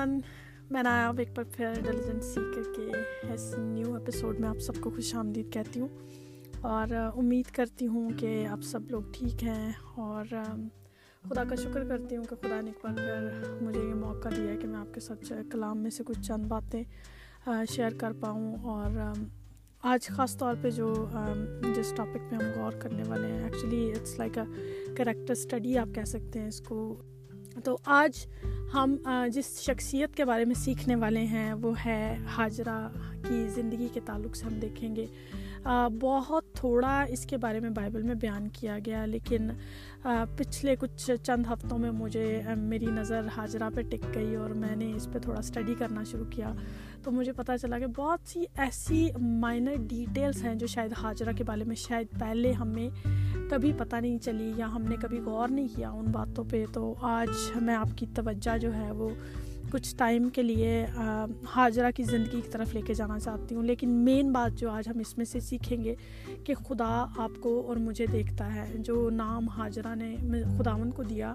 [0.00, 0.20] One
[0.70, 2.22] میں نے آپ ایک بار پھر ڈیلیجنٹ
[2.54, 2.90] کر کے
[3.32, 5.88] اس نیو ایپیسوڈ میں آپ سب کو خوش آمدید کہتی ہوں
[6.60, 10.24] اور امید کرتی ہوں کہ آپ سب لوگ ٹھیک ہیں اور
[11.22, 14.50] خدا کا شکر کرتی ہوں کہ خدا نے ایک بار پھر مجھے یہ موقع دیا
[14.50, 16.82] ہے کہ میں آپ کے ساتھ کلام میں سے کچھ چند باتیں
[17.70, 18.98] شیئر کر پاؤں اور
[19.82, 21.06] آج خاص طور پہ جو
[21.76, 24.44] جس ٹاپک پہ ہم غور کرنے والے ہیں actually it's like a
[24.94, 27.02] character study آپ کہہ سکتے ہیں اس کو
[27.64, 28.26] تو آج
[28.74, 28.96] ہم
[29.32, 32.88] جس شخصیت کے بارے میں سیکھنے والے ہیں، وہ ہے حاجرہ
[33.28, 35.06] کی زندگی کے تعلق سے ہم دیکھیں گے۔
[36.00, 39.48] بہت تھوڑا اس کے بارے میں بائبل میں بیان کیا گیا، لیکن
[40.36, 44.92] پچھلے کچھ چند ہفتوں میں مجھے میری نظر حاجرہ پہ ٹک گئی اور میں نے
[44.96, 46.52] اس پہ تھوڑا اسٹڈی کرنا شروع کیا۔
[47.02, 51.44] تو مجھے پتہ چلا کہ بہت سی ایسی مائنر ڈیٹیلز ہیں جو شاید حاجرہ کے
[51.44, 52.88] بارے میں شاید پہلے ہمیں
[53.50, 56.94] کبھی پتہ نہیں چلی یا ہم نے کبھی غور نہیں کیا ان باتوں پہ۔ تو
[57.00, 59.08] آج میں آپ کی توجہ جو ہے وہ
[59.70, 60.86] کچھ ٹائم کے لیے
[61.50, 64.88] حاجرہ کی زندگی کی طرف لے کے جانا چاہتی ہوں۔ لیکن مین بات جو آج
[64.88, 65.94] ہم اس میں سے سیکھیں گے
[66.44, 70.16] کہ خدا آپ کو اور مجھے دیکھتا ہے۔ جو نام حاجرہ نے،
[70.58, 71.34] خداون کو دیا،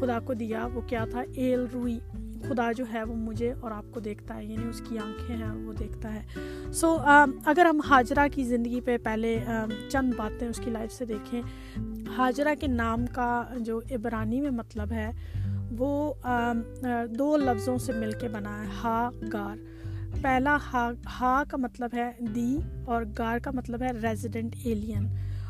[0.00, 1.98] خدا کو دیا وہ کیا تھا؟ ایل روئی۔
[2.48, 5.50] خدا جو ہے وہ مجھے اور آپ کو دیکھتا ہے یعنی اس کی آنکھیں ہیں،
[5.50, 6.22] وہ دیکھتا ہے۔
[6.72, 6.96] سو
[7.44, 9.44] اگر ہم حاجرہ کی زندگی پہ پہلے
[9.88, 11.42] چند باتیں اس کی لائف سے دیکھیں۔
[12.16, 15.10] حاجرہ کے نام کا جو عبرانی میں مطلب ہے،
[15.78, 16.14] وہ
[17.18, 19.56] دو لفظوں سے مل کے بنا ہے۔ ہا، گار۔
[20.22, 25.06] پہلا ہا ہا کا مطلب ہے دی اور گار کا مطلب ہے ریزیڈنٹ ایلین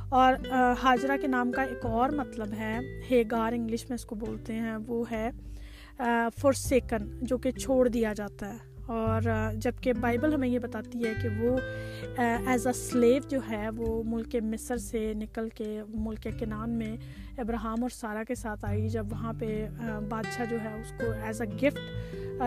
[0.08, 0.34] اور
[0.82, 2.78] حاجرہ کے نام کا ایک اور مطلب ہے،
[3.10, 5.30] ہیگار انگلش میں اس کو بولتے ہیں، وہ ہے
[6.38, 9.22] فور سیکن جو کہ چھوڑ دیا جاتا ہے۔ اور
[9.54, 11.58] جبکہ بائبل ہمیں یہ بتاتی ہے کہ وہ
[12.18, 16.96] ایز اے سلیو جو ہے، وہ ملک مصر سے نکل کے، ملک کنان میں
[17.40, 19.68] ابراہم اور سارا کے ساتھ آئی جب وہاں پہ
[20.08, 21.78] بادشاہ جو ہے، اس کو ایز اے گفٹ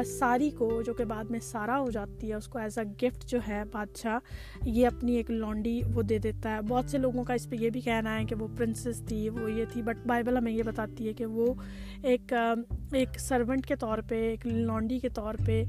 [0.05, 3.25] ساری کو، جو کہ بعد میں سارا ہو جاتی ہے، اس کو ایز اے گفٹ
[3.25, 7.33] جو ہے بادشاہ، یہ اپنی ایک لانڈی وہ دے دیتا ہے۔ بہت سے لوگوں کا
[7.33, 10.37] اس پہ یہ بھی کہنا ہے کہ وہ پرنسس تھی، وہ یہ تھی۔ بٹ بائبل
[10.37, 11.53] ہمیں یہ بتاتی ہے کہ وہ
[12.03, 12.33] ایک
[12.91, 15.63] ایک سرونٹ کے طور پہ، ایک لانڈی کے طور پہ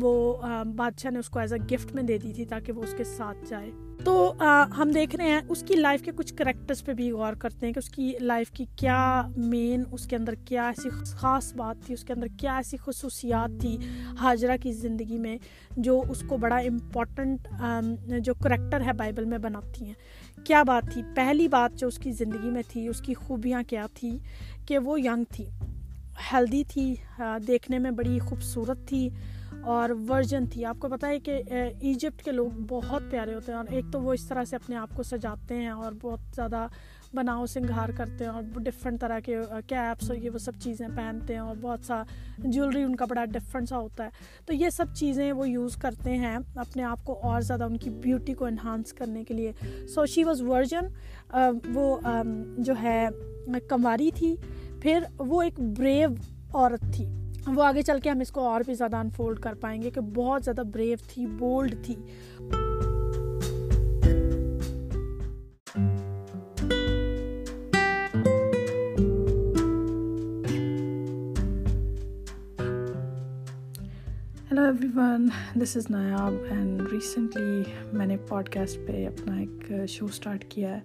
[0.00, 0.36] وہ
[0.76, 3.04] بادشاہ نے اس کو ایز اے گفٹ میں دے دی تھی تاکہ وہ اس کے
[3.04, 3.70] ساتھ جائے۔
[4.04, 4.32] تو
[4.78, 7.72] ہم دیکھ رہے ہیں اس کی لائف کے کچھ کریکٹرس پہ بھی غور کرتے ہیں
[7.72, 11.94] کہ اس کی لائف کی کیا مین اس کے اندر کیا ایسی خاص بات تھی،
[11.94, 13.78] اس کے اندر کیا ایسی خصوصیات تھی
[14.20, 15.36] حاجرہ کی زندگی میں
[15.76, 17.48] جو اس کو بڑا امپورٹنٹ
[18.20, 19.94] جو کریکٹر ہے بائبل میں بناتی ہیں۔
[20.44, 23.86] کیا بات تھی؟ پہلی بات جو اس کی زندگی میں تھی، اس کی خوبیاں کیا
[23.94, 24.18] تھی؟
[24.66, 25.44] کہ وہ ینگ تھی
[26.32, 26.94] ہیلدی تھی
[27.46, 29.10] دیکھنے میں بڑی خوبصورت تھی۔
[29.66, 31.42] اور ورجن تھی۔ آپ کو پتہ ہے کہ
[31.80, 34.76] ایجپٹ کے لوگ بہت پیارے ہوتے ہیں اور ایک تو وہ اس طرح سے اپنے
[34.76, 36.66] آپ کو سجاتے ہیں اور بہت زیادہ
[37.14, 41.32] بناؤ سنگھار کرتے ہیں اور ڈفرینٹ طرح کے کیپس اور یہ وہ سب چیزیں پہنتے
[41.32, 42.02] ہیں اور بہت سا
[42.38, 44.08] جولری ان کا بڑا ڈفرینٹ سا ہوتا ہے۔
[44.46, 47.90] تو یہ سب چیزیں وہ یوز کرتے ہیں اپنے آپ کو اور زیادہ ان کی
[47.90, 49.52] بیوٹی کو انہانس کرنے کے لیے۔
[49.88, 50.84] سو شی واز ورجن
[51.74, 51.96] وہ
[52.58, 53.08] جو ہے
[53.68, 54.36] کماری تھی۔
[54.80, 56.08] پھر وہ ایک بریو
[56.54, 57.06] عورت تھی۔
[57.46, 60.00] وہ آگے چل کے ہم اس کو اور بھی زیادہ انفولڈ کر پائیں گے کہ
[60.00, 61.94] بہت زیادہ بریو تھی بولڈ تھی۔
[74.50, 74.62] Hello
[74.94, 80.44] everyone this is Nayab and recently میں نے پوڈ کاسٹ پہ اپنا ایک شو اسٹارٹ
[80.48, 80.80] کیا ہے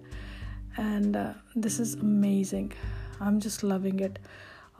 [0.78, 1.16] and
[1.54, 2.68] this is amazing
[3.20, 4.18] I am just loving it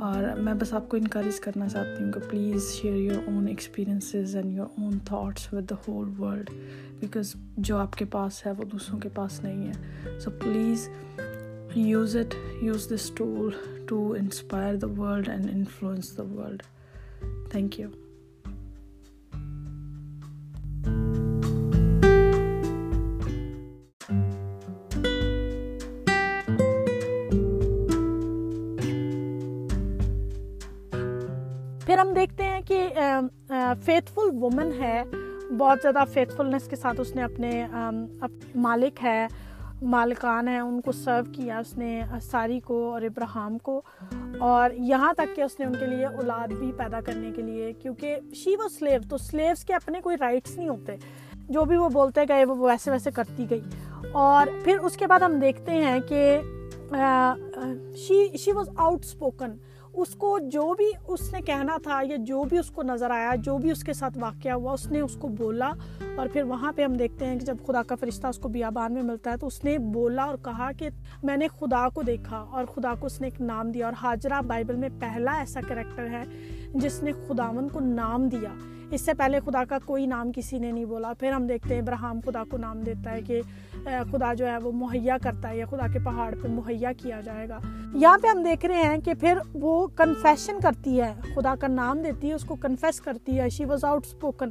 [0.03, 4.37] اور میں بس آپ کو انکریج کرنا چاہتی ہوں کہ please share your own experiences
[4.37, 6.51] and your own thoughts with the whole world
[7.01, 10.19] because جو آپ کے پاس ہے وہ دوسروں کے پاس نہیں ہے.
[10.19, 10.89] So please
[11.75, 13.51] use it use this tool
[13.89, 16.63] to inspire the world and influence the world
[17.51, 17.89] thank you
[34.15, 35.03] faithful woman ہے
[35.59, 37.67] بہت زیادہ فیتھ فلنس کے ساتھ اس نے اپنے
[38.55, 39.27] مالک ہے
[39.83, 43.81] مالکان ہیں ان کو سرو کیا اس نے ساری کو اور ابراہم کو
[44.39, 47.73] اور یہاں تک کہ اس نے ان کے لیے اولاد بھی پیدا کرنے کے لیے
[47.73, 50.97] کیونکہ شی وہ سلیو تو سلیوس کے اپنے کوئی رائٹس نہیں ہوتے
[51.49, 53.61] جو بھی وہ بولتے گئے وہ ویسے ویسے کرتی گئی
[54.13, 56.41] اور پھر اس کے بعد ہم دیکھتے ہیں کہ
[57.97, 59.57] she she was outspoken
[59.95, 63.35] اس کو جو بھی اس نے کہنا تھا یا جو بھی اس کو نظر آیا،
[63.35, 65.73] جو بھی اس کے ساتھ واقعہ ہوا، اس نے اس کو بولا
[66.17, 68.93] اور پھر وہاں پہ ہم دیکھتے ہیں کہ جب خدا کا فرشتہ اس کو بیابان
[68.93, 70.89] میں ملتا ہے تو اس نے بولا اور کہا کہ
[71.23, 74.41] میں نے خدا کو دیکھا اور خدا کو اس نے ایک نام دیا اور حاجرہ
[74.47, 76.23] بائبل میں پہلا ایسا کریکٹر ہے
[76.75, 78.55] جس نے خداون کو نام دیا۔
[78.93, 81.83] اس سے پہلے خدا کا کوئی نام کسی نے نہیں بولا، پھر ہم دیکھتے ہیں
[81.83, 83.41] ابراہم خدا کو نام دیتا ہے کہ
[83.85, 87.49] خدا جو ہے وہ مہیا کرتا ہے یا خدا کے پہاڑ پہ مہیا کیا جائے
[87.49, 87.59] گا۔
[87.95, 92.03] یہاں پہ ہم دیکھ رہے ہیں کہ پھر وہ کنفیشن کرتی ہے، خدا کا نام
[92.03, 94.49] دیتی ہے، اس کو کنفیس کرتی ہے شی واز آؤٹ اسپوکن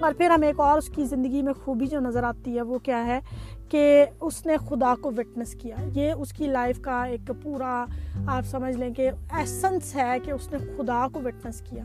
[0.00, 2.78] اور پھر ہمیں ایک اور اس کی زندگی میں خوبی جو نظر آتی ہے، وہ
[2.78, 3.20] کیا ہے
[3.68, 7.84] کہ اس نے خدا کو وٹنس کیا۔ یہ اس کی لائف کا ایک پورا
[8.26, 11.84] آپ سمجھ لیں کہ ایسنس ہے کہ اس نے خدا کو وٹنس کیا۔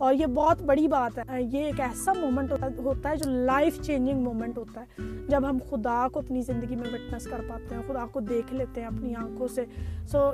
[0.00, 4.22] اور یہ بہت بڑی بات ہے۔ یہ ایک ایسا مومنٹ ہوتا ہے جو لائف چینجنگ
[4.22, 8.06] مومنٹ ہوتا ہے۔ جب ہم خدا کو اپنی زندگی میں وٹنس کر پاتے ہیں، خدا
[8.12, 9.64] کو دیکھ لیتے ہیں اپنی آنکھوں سے۔
[10.08, 10.30] سو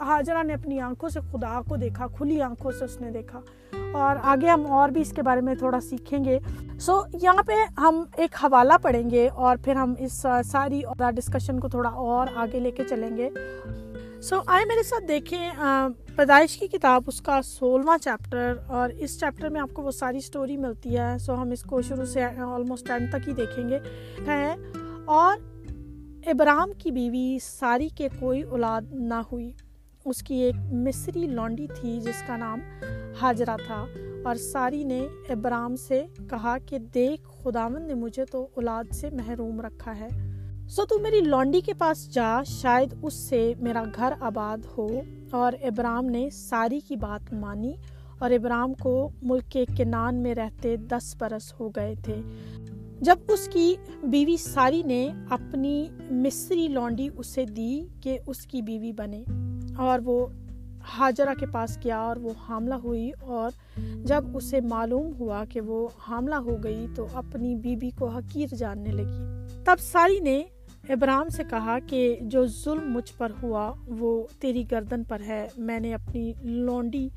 [0.00, 3.40] حاجرہ نے اپنی آنکھوں سے خدا کو دیکھا، کھلی آنکھوں سے اس نے دیکھا۔
[3.92, 6.38] اور آگے ہم اور بھی اس کے بارے میں تھوڑا سیکھیں گے۔
[6.80, 11.68] سو یہاں پہ ہم ایک حوالہ پڑھیں گے اور پھر ہم اس ساری ڈسکشن کو
[11.68, 13.30] تھوڑا اور آگے لے کے چلیں گے۔
[14.22, 15.50] سو so, آئے میرے ساتھ دیکھیں
[16.16, 20.20] پیدائش کی کتاب اس کا سولہواں چیپٹر اور اس چیپٹر میں آپ کو وہ ساری
[20.20, 23.68] سٹوری ملتی ہے۔ سو so, ہم اس کو شروع سے آلموسٹ اینڈ تک ہی دیکھیں
[23.68, 23.78] گے۔
[24.26, 24.54] ہے
[25.04, 25.36] اور
[26.26, 29.52] ابرام کی بیوی ساری کے کوئی اولاد نہ ہوئی۔
[30.04, 32.60] اس کی ایک مصری لانڈی تھی جس کا نام
[33.20, 33.86] حاجرہ تھا۔
[34.24, 39.60] اور ساری نے ابرام سے کہا کہ دیکھ خداون نے مجھے تو اولاد سے محروم
[39.60, 40.37] رکھا ہے۔
[40.68, 45.00] سو تو میری لانڈی کے پاس جا، شاید اس سے میرا گھر آباد ہو۔
[45.30, 47.72] اور ابرام نے ساری کی بات مانی
[48.18, 52.16] اور ابرام کو ملک کے کنان میں رہتے دس برس ہو گئے تھے۔
[53.00, 58.92] جب اس کی بیوی ساری نے اپنی مصری لانڈی اسے دی کہ اس کی بیوی
[58.92, 59.24] بنے،
[59.76, 60.26] اور وہ
[60.84, 63.50] حاجرہ کے پاس گیا اور وہ حاملہ ہوئی۔ اور
[64.04, 68.90] جب اسے معلوم ہوا کہ وہ حاملہ ہو گئی تو اپنی بیوی کو حقیر جاننے
[68.90, 70.42] لگی۔ تب ساری نے
[70.88, 75.80] ابراہم سے کہا کہ جو ظلم مجھ پر ہوا، وہ تیری گردن پر ہے۔ میں
[75.80, 77.08] نے اپنی لونڈی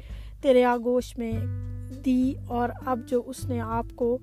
[0.42, 1.34] تیرے آگوش میں
[2.06, 4.18] دی اور اب جو اس نے آپ کو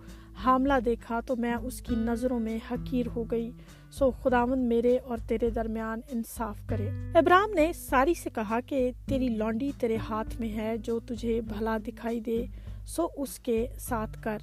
[0.45, 3.51] حاملہ دیکھا تو میں اس کی نظروں میں حقیر ہو گئی۔
[3.91, 9.29] سو خداون میرے اور تیرے درمیان انصاف کرے۔ ابراہم نے ساری سے کہا کہ تیری
[9.29, 12.47] لونڈی تیرے ہاتھ میں ہے جو تجھے بھلا دکھائی دے،
[12.87, 14.39] سو اس کے ساتھ کر۔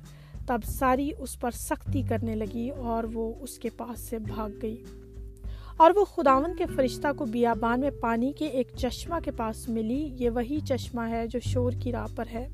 [0.48, 4.84] تب ساری اس پر سختی کرنے لگی اور وہ اس کے پاس سے بھاگ گئی۔
[5.78, 10.10] اور وہ خداون کے فرشتہ کو بیابان میں پانی کے ایک چشمہ کے پاس ملی،
[10.20, 12.48] یہ وہی چشمہ ہے جو شور کی راہ پر ہے۔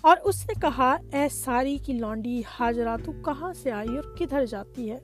[0.00, 4.46] اور اس نے کہا، اے ساری کی لانڈی حاجرہ، تو کہاں سے آئی اور کدھر
[4.46, 4.98] جاتی ہے؟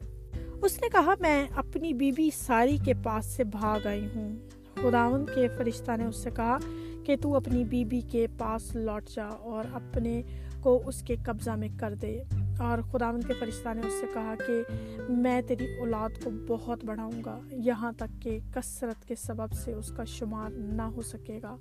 [0.62, 4.37] اس نے کہا، میں اپنی بی بی ساری کے پاس سے بھاگ آئی ہوں۔
[4.75, 6.59] خداون کے فرشتہ نے اس سے کہا
[7.05, 10.23] کہ تو اپنی بی بی کے پاس لوٹ جا اور اپنے
[10.62, 12.23] کو اس کے قبضہ میں کر دے۔
[12.59, 14.62] اور خداون کے فرشتہ نے اس سے کہا کہ
[15.09, 19.93] میں تیری اولاد کو بہت بڑھاؤں گا، یہاں تک کہ کثرت کے سبب سے اس
[19.97, 21.56] کا شمار نہ ہو سکے گا۔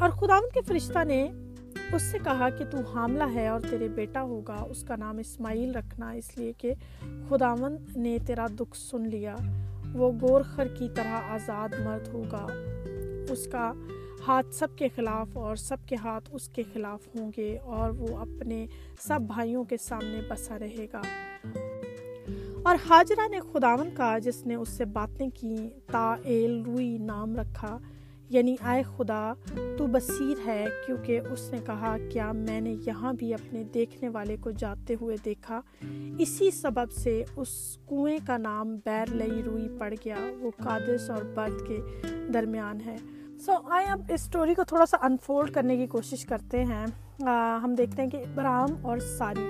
[0.00, 1.30] اور خداون کے فرشتہ نے
[1.92, 5.74] اس سے کہا کہ تو حاملہ ہے اور تیرے بیٹا ہوگا، اس کا نام اسماعیل
[5.74, 6.74] رکھنا، اس لیے کہ
[7.28, 9.36] خداون نے تیرا دکھ سن لیا۔
[9.92, 12.46] وہ گورخر کی طرح آزاد مرد ہوگا۔
[13.30, 13.72] اس کا
[14.28, 18.18] ہاتھ سب کے خلاف اور سب کے ہاتھ اس کے خلاف ہوں گے اور وہ
[18.18, 18.66] اپنے
[19.00, 21.00] سب بھائیوں کے سامنے بسا رہے گا۔
[22.62, 27.36] اور حاجرہ نے خداون کا جس نے اس سے باتیں کی، تا ایل روئی نام
[27.36, 27.78] رکھا
[28.28, 29.32] یعنی آئے خدا،
[29.78, 34.36] تو بصیر ہے کیونکہ اس نے کہا، کیا میں نے یہاں بھی اپنے دیکھنے والے
[34.40, 35.60] کو جاتے ہوئے دیکھا؟
[36.18, 41.22] اسی سبب سے اس کنویں کا نام بیر لئی روئی پڑ گیا، وہ قادس اور
[41.22, 41.78] برد کے
[42.34, 42.96] درمیان ہے۔
[43.44, 46.84] سو آئے اب اس اسٹوری کو تھوڑا سا انفولڈ کرنے کی کوشش کرتے ہیں
[47.62, 49.44] ہم دیکھتے ہیں کہ ابراہم اور ساری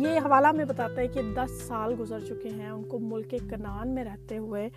[0.00, 3.94] یہ حوالہ میں بتاتا ہے کہ دس سال گزر چکے ہیں ان کو ملک کنان
[3.94, 4.68] میں رہتے ہوئے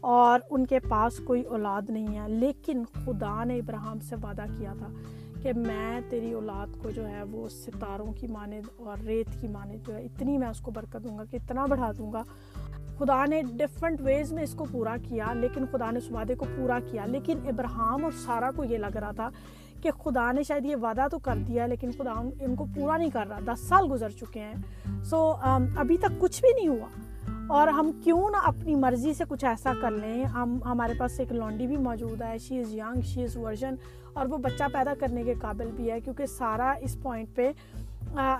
[0.00, 4.74] اور ان کے پاس کوئی اولاد نہیں ہے لیکن خدا نے ابراہم سے وعدہ کیا
[4.78, 4.88] تھا
[5.42, 9.86] کہ میں تیری اولاد کو جو ہے وہ ستاروں کی مانند اور ریت کی مانند
[9.86, 12.22] جو ہے اتنی میں اس کو برکت دوں گا کہ اتنا بڑھا دوں گا
[12.98, 16.46] خدا نے ڈفرنٹ ویز میں اس کو پورا کیا، لیکن خدا نے اس وعدے کو
[16.56, 19.28] پورا کیا۔ لیکن ابراہم اور سارا کو یہ لگ رہا تھا
[19.82, 23.10] کہ خدا نے شاید یہ وعدہ تو کر دیا، لیکن خدا ان کو پورا نہیں
[23.10, 24.54] کر رہا۔ دس سال گزر چکے ہیں۔
[25.04, 26.86] سو um, ابھی تک کچھ بھی نہیں ہوا۔
[27.48, 31.32] اور ہم کیوں نہ اپنی مرضی سے کچھ ایسا کر لیں۔ ہم ہمارے پاس ایک
[31.32, 33.74] لانڈی بھی موجود ہے۔ شی از ینگ شی از ورژن
[34.12, 37.52] اور وہ بچہ پیدا کرنے کے قابل بھی ہے، کیونکہ سارا اس پوائنٹ پہ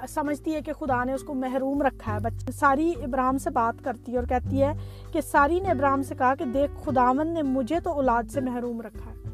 [0.09, 3.85] سمجھتی ہے کہ خدا نے اس کو محروم رکھا ہے۔ بچہ ساری ابراہم سے بات
[3.85, 4.73] کرتی ہے اور کہتی ہے
[5.13, 8.81] کہ ساری نے ابراہم سے کہا کہ دیکھ خداون نے مجھے تو اولاد سے محروم
[8.81, 9.31] رکھا ہے۔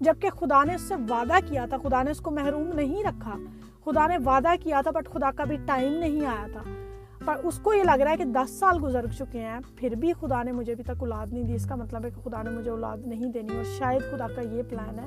[0.00, 3.36] جبکہ خدا نے اس سے وعدہ کیا تھا، خدا نے اس کو محروم نہیں رکھا۔
[3.84, 6.60] خدا نے وعدہ کیا تھا بٹ خدا کا بھی ٹائم نہیں آیا تھا۔
[7.24, 10.12] پر اس کو یہ لگ رہا ہے کہ دس سال گزر چکے ہیں، پھر بھی
[10.20, 12.50] خدا نے مجھے ابھی تک اولاد نہیں دی۔ اس کا مطلب ہے کہ خدا نے
[12.50, 15.06] مجھے اولاد نہیں دینی اور شاید خدا کا یہ پلان ہے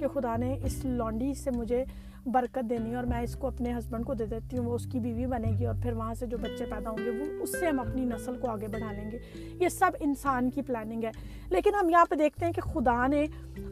[0.00, 1.84] کہ خدا نے اس لانڈی سے مجھے
[2.26, 5.00] برکت دینی اور میں اس کو اپنے ہسبینڈ کو دے دیتی ہوں، وہ اس کی
[5.00, 7.66] بیوی بنے گی اور پھر وہاں سے جو بچے پیدا ہوں گے، وہ اس سے
[7.66, 9.18] ہم اپنی نسل کو آگے بڑھا لیں گے۔
[9.60, 11.10] یہ سب انسان کی پلاننگ ہے۔
[11.48, 13.26] لیکن ہم یہاں پہ دیکھتے ہیں کہ خدا نے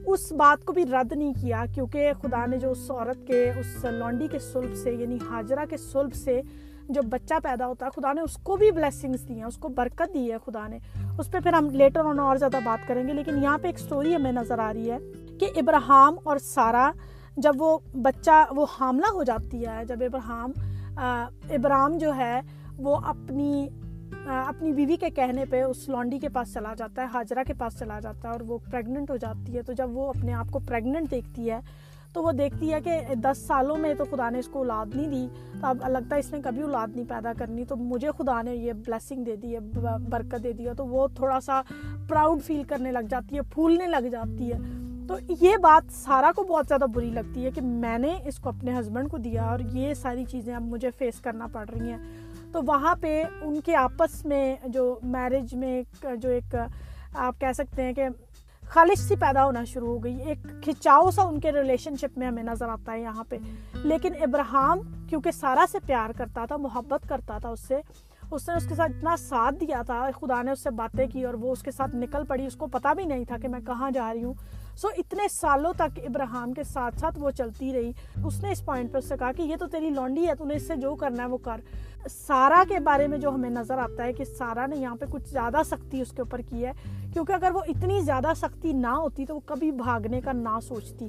[0.07, 3.85] اس بات کو بھی رد نہیں کیا، کیونکہ خدا نے جو اس عورت کے، اس
[3.85, 6.43] لانڈی کے سلب سے یعنی حاجرہ کے سلب سے
[6.89, 9.69] جو بچہ پیدا ہوتا ہے، خدا نے اس کو بھی بلیسنگس دی ہیں، اس کو
[9.69, 10.79] برکت دی ہے خدا نے۔
[11.19, 13.79] اس پہ پھر ہم لیٹر آن اور زیادہ بات کریں گے، لیکن یہاں پہ ایک
[13.79, 14.99] سٹوری ہمیں نظر آ رہی ہے
[15.41, 16.91] کہ ابراہم اور سارا
[17.37, 20.51] جب وہ بچہ وہ حاملہ ہو جاتی ہے، جب ابراہم
[21.51, 22.41] ابراہم جو ہے،
[22.79, 23.69] وہ اپنی
[24.27, 27.79] اپنی بیوی کے کہنے پہ اس لانڈی کے پاس چلا جاتا ہے، حاجرہ کے پاس
[27.79, 30.59] چلا جاتا ہے اور وہ پریگننٹ ہو جاتی ہے۔ تو جب وہ اپنے آپ کو
[30.59, 31.61] پریگننٹ دیکھتی ہے،
[32.13, 35.09] تو وہ دیکھتی ہے کہ دس سالوں میں تو خدا نے اس کو اولاد نہیں
[35.09, 35.29] دی۔
[35.61, 38.55] تو اب لگتا ہے اس نے کبھی اولاد نہیں پیدا کرنی۔ تو مجھے خدا نے
[38.55, 39.61] یہ بلیسنگ دے دی ہے
[40.11, 41.61] برکت دے دی۔ ہے تو وہ تھوڑا سا
[42.09, 44.59] پراؤڈ فیل کرنے لگ جاتی ہے، پھولنے لگ جاتی ہے۔
[45.09, 48.49] تو یہ بات سارا کو بہت زیادہ بری لگتی ہے کہ میں نے اس کو
[48.49, 51.99] اپنے ہسبینڈ کو دیا اور یہ ساری چیزیں اب مجھے فیس کرنا پڑ رہی ہیں۔
[52.53, 55.83] تو وہاں پہ ان کے آپس میں جو میرج میں
[56.17, 56.55] جو ایک،
[57.15, 58.09] آپ کہہ سکتے ہیں کہ
[58.69, 62.27] خالص سی پیدا ہونا شروع ہو گئی۔ ایک کھچاؤ سا ان کے ریلیشن شپ میں
[62.27, 63.39] ہمیں نظر آتا ہے یہاں پہ۔
[63.75, 67.77] لیکن ابراہم کیونکہ سارا سے پیار کرتا تھا، محبت کرتا تھا اس سے،
[68.31, 71.25] اس نے اس کے ساتھ اتنا ساتھ دیا تھا، خدا نے اس سے باتیں کی
[71.25, 73.61] اور وہ اس کے ساتھ نکل پڑی۔ اس کو پتا بھی نہیں تھا کہ میں
[73.67, 74.35] کہاں جا رہی ہوں۔
[74.77, 77.91] سو اتنے سالوں تک ابراہم کے ساتھ ساتھ وہ چلتی رہی
[78.25, 80.45] اس نے اس پوائنٹ پہ اس سے کہا کہ یہ تو تیری لونڈی ہے تو
[80.45, 81.61] نے اس سے جو کرنا ہے وہ کر
[82.11, 85.29] سارا کے بارے میں جو ہمیں نظر آتا ہے کہ سارا نے یہاں پہ کچھ
[85.29, 86.73] زیادہ سختی اس کے اوپر کی ہے
[87.13, 91.09] کیونکہ اگر وہ اتنی زیادہ سختی نہ ہوتی تو وہ کبھی بھاگنے کا نہ سوچتی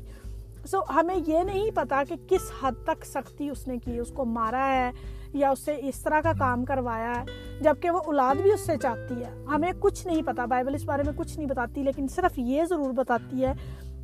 [0.65, 4.25] سو ہمیں یہ نہیں پتا کہ کس حد تک سختی اس نے کی اس کو
[4.25, 4.91] مارا ہے
[5.35, 7.23] یا اس سے اس طرح کا کام کروایا ہے،
[7.61, 11.03] جبکہ وہ اولاد بھی اس سے چاہتی ہے۔ ہمیں کچھ نہیں پتا، بائبل اس بارے
[11.03, 13.53] میں کچھ نہیں بتاتی، لیکن صرف یہ ضرور بتاتی ہے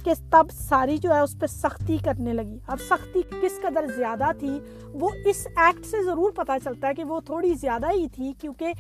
[0.06, 4.32] کہ تب ساری جو ہے اس پہ سختی کرنے لگی۔ اب سختی کس قدر زیادہ
[4.40, 4.60] تھی،
[4.94, 8.74] وہ اس ایکٹ سے ضرور پتا چلتا ہے کہ وہ تھوڑی زیادہ ہی تھی، کیونکہ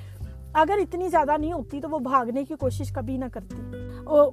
[0.53, 3.62] اگر اتنی زیادہ نہیں ہوتی تو وہ بھاگنے کی کوشش کبھی نہ کرتی۔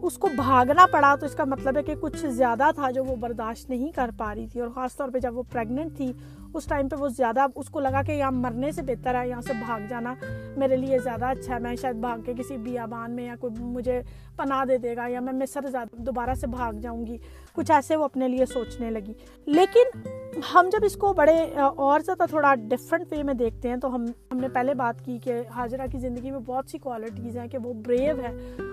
[0.03, 3.17] اس کو بھاگنا پڑا تو اس کا مطلب ہے کہ کچھ زیادہ تھا جو وہ
[3.17, 6.13] برداشت نہیں کر پا رہی تھی اور خاص طور پہ جب وہ پریگننٹ تھی،
[6.55, 9.41] اس ٹائم پہ وہ زیادہ اس کو لگا کہ یہاں مرنے سے بہتر ہے، یہاں
[9.41, 10.15] سے بھاگ جانا
[10.57, 14.01] میرے لیے زیادہ اچھا ہے۔ میں شاید بھاگ کے کسی بیابان میں یا کوئی مجھے
[14.37, 17.19] پناہ دے دے گا یا میں مصر دوبارہ سے بھاگ جاؤں گی۔
[17.59, 19.13] کچھ ایسے وہ اپنے لیے سوچنے لگی۔
[19.47, 19.99] لیکن
[20.55, 21.39] ہم جب اس کو بڑے،
[21.77, 25.19] اور زیادہ تھوڑا ڈفرینٹ وے میں دیکھتے ہیں، تو ہم ہم نے پہلے بات کی
[25.19, 28.33] کہ حاجرہ کی زندگی میں بہت سی کوالٹیز ہیں کہ وہ بریو ہے۔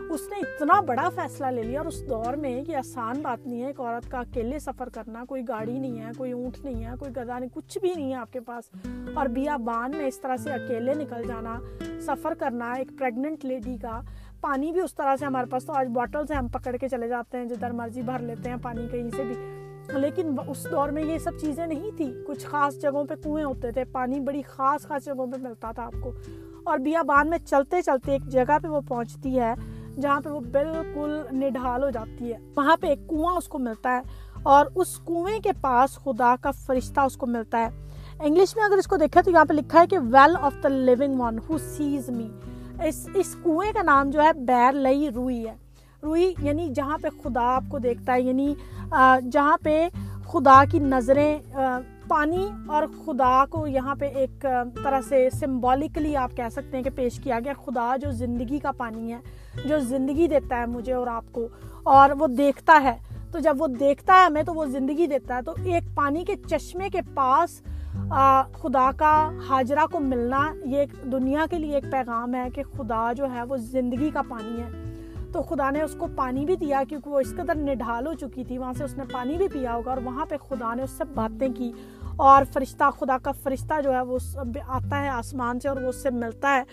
[0.10, 3.62] اس نے اتنا بڑا فیصلہ لے لیا اور اس دور میں یہ آسان بات نہیں
[3.62, 6.92] ہے، ایک عورت کا اکیلے سفر کرنا، کوئی گاڑی نہیں ہے، کوئی اونٹ نہیں ہے،
[7.00, 10.22] کوئی گدا نہیں، کچھ بھی نہیں ہے آپ کے پاس۔ اور بیا بان میں اس
[10.22, 11.60] طرح سے اکیلے نکل جانا،
[12.02, 14.02] سفر کرنا، ایک پریگننٹ لیڈی کا
[14.46, 17.08] پانی بھی اس طرح سے ہمارے پاس تو آج بوٹل سے ہم پکڑ کے چلے
[17.08, 19.36] جاتے ہیں، جدھر مرضی بھر لیتے ہیں پانی کہیں سے بھی۔
[20.00, 23.72] لیکن اس دور میں یہ سب چیزیں نہیں تھی کچھ خاص جگہوں پہ کنویں ہوتے
[23.72, 26.12] تھے، پانی بڑی خاص خاص جگہوں پہ ملتا تھا آپ کو۔
[26.64, 29.54] اور بیابان میں چلتے چلتے ایک جگہ پہ وہ پہنچتی ہے،
[30.02, 33.90] جہاں پہ وہ بالکل نڈھال ہو جاتی ہے۔ وہاں پہ ایک کنواں اس کو ملتا
[33.90, 34.02] ہے
[34.44, 37.70] اور اس کنویں کے پاس خدا کا فرشتہ اس کو ملتا ہے۔
[38.20, 40.70] انگلش میں اگر اس کو دیکھیں تو یہاں پہ لکھا ہے کہ well of the
[40.70, 42.30] living one who sees me
[42.84, 45.54] اس اس کنویں کا نام جو ہے بیر لئی روئی ہے۔
[46.04, 48.54] روئی یعنی جہاں پہ خدا آپ کو دیکھتا ہے یعنی
[49.32, 49.88] جہاں پہ
[50.28, 51.38] خدا کی نظریں
[52.08, 54.46] پانی اور خدا کو یہاں پہ ایک
[54.84, 58.72] طرح سے سمبولکلی آپ کہہ سکتے ہیں کہ پیش کیا گیا۔ خدا جو زندگی کا
[58.72, 59.20] پانی ہے،
[59.66, 61.48] جو زندگی دیتا ہے مجھے اور آپ کو،
[61.84, 62.98] اور وہ دیکھتا ہے۔
[63.32, 66.36] تو جب وہ دیکھتا ہے ہمیں، تو وہ زندگی دیتا ہے۔ تو ایک پانی کے
[66.48, 67.62] چشمے کے پاس
[68.54, 73.14] خدا کا حاجرہ کو ملنا یہ ایک دنیا کے لیے ایک پیغام ہے کہ خدا
[73.14, 74.86] جو ہے وہ زندگی کا پانی ہے۔
[75.32, 78.44] تو خدا نے اس کو پانی بھی دیا کیونکہ وہ اس قدر نڈھال ہو چکی
[78.44, 80.92] تھی، وہاں سے اس نے پانی بھی پیا ہوگا اور وہاں پہ خدا نے اس
[80.92, 81.72] سے باتیں کی۔
[82.16, 84.18] اور فرشتہ، خدا کا فرشتہ جو ہے وہ
[84.68, 86.64] آتا ہے آسمان سے اور وہ اس سے ملتا ہے۔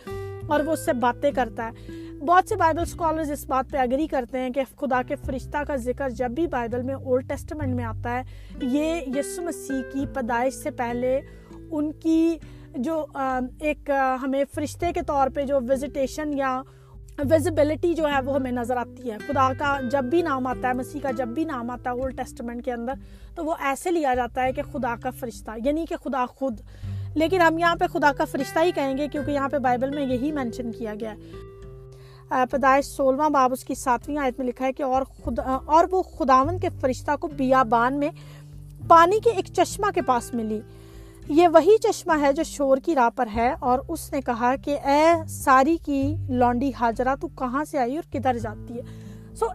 [0.48, 1.90] اور وہ اس سے باتیں کرتا ہے۔
[2.26, 5.76] بہت سے بائبل اسکالرز اس بات پہ اگری کرتے ہیں کہ خدا کے فرشتہ کا
[5.76, 8.22] ذکر جب بھی بائبل میں اولڈ ٹیسٹمنٹ میں آتا ہے،
[8.62, 11.20] یہ یسو مسیح کی پیدائش سے پہلے
[11.70, 12.36] ان کی
[12.76, 13.04] جو
[13.60, 13.90] ایک
[14.22, 16.60] ہمیں فرشتے کے طور پہ جو وزٹیشن یا
[17.30, 20.72] ویزیبلٹی جو ہے وہ ہمیں نظر آتی ہے۔ خدا کا جب بھی نام آتا ہے،
[20.72, 22.92] مسیح کا جب بھی نام آتا ہے اولڈ ٹیسٹمنٹ کے اندر،
[23.34, 26.60] تو وہ ایسے لیا جاتا ہے کہ خدا کا فرشتہ یعنی کہ خدا خود۔
[27.14, 30.02] لیکن ہم یہاں پہ خدا کا فرشتہ ہی کہیں گے کیونکہ یہاں پہ بائبل میں
[30.02, 31.40] یہی مینشن کیا گیا ہے۔
[32.50, 36.02] پیدائش سولہواں باب، اس کی ساتویں آیت میں لکھا ہے کہ اور خدا، اور وہ
[36.02, 38.10] خداون کے فرشتہ کو بیابان میں
[38.88, 40.60] پانی کے ایک چشمہ کے پاس ملی۔
[41.28, 44.78] یہ وہی چشمہ ہے جو شور کی راہ پر ہے اور اس نے کہا کہ
[44.84, 49.46] اے ساری کی لونڈی حاجرہ، تو کہاں سے آئی اور کدھر جاتی ہے؟ سو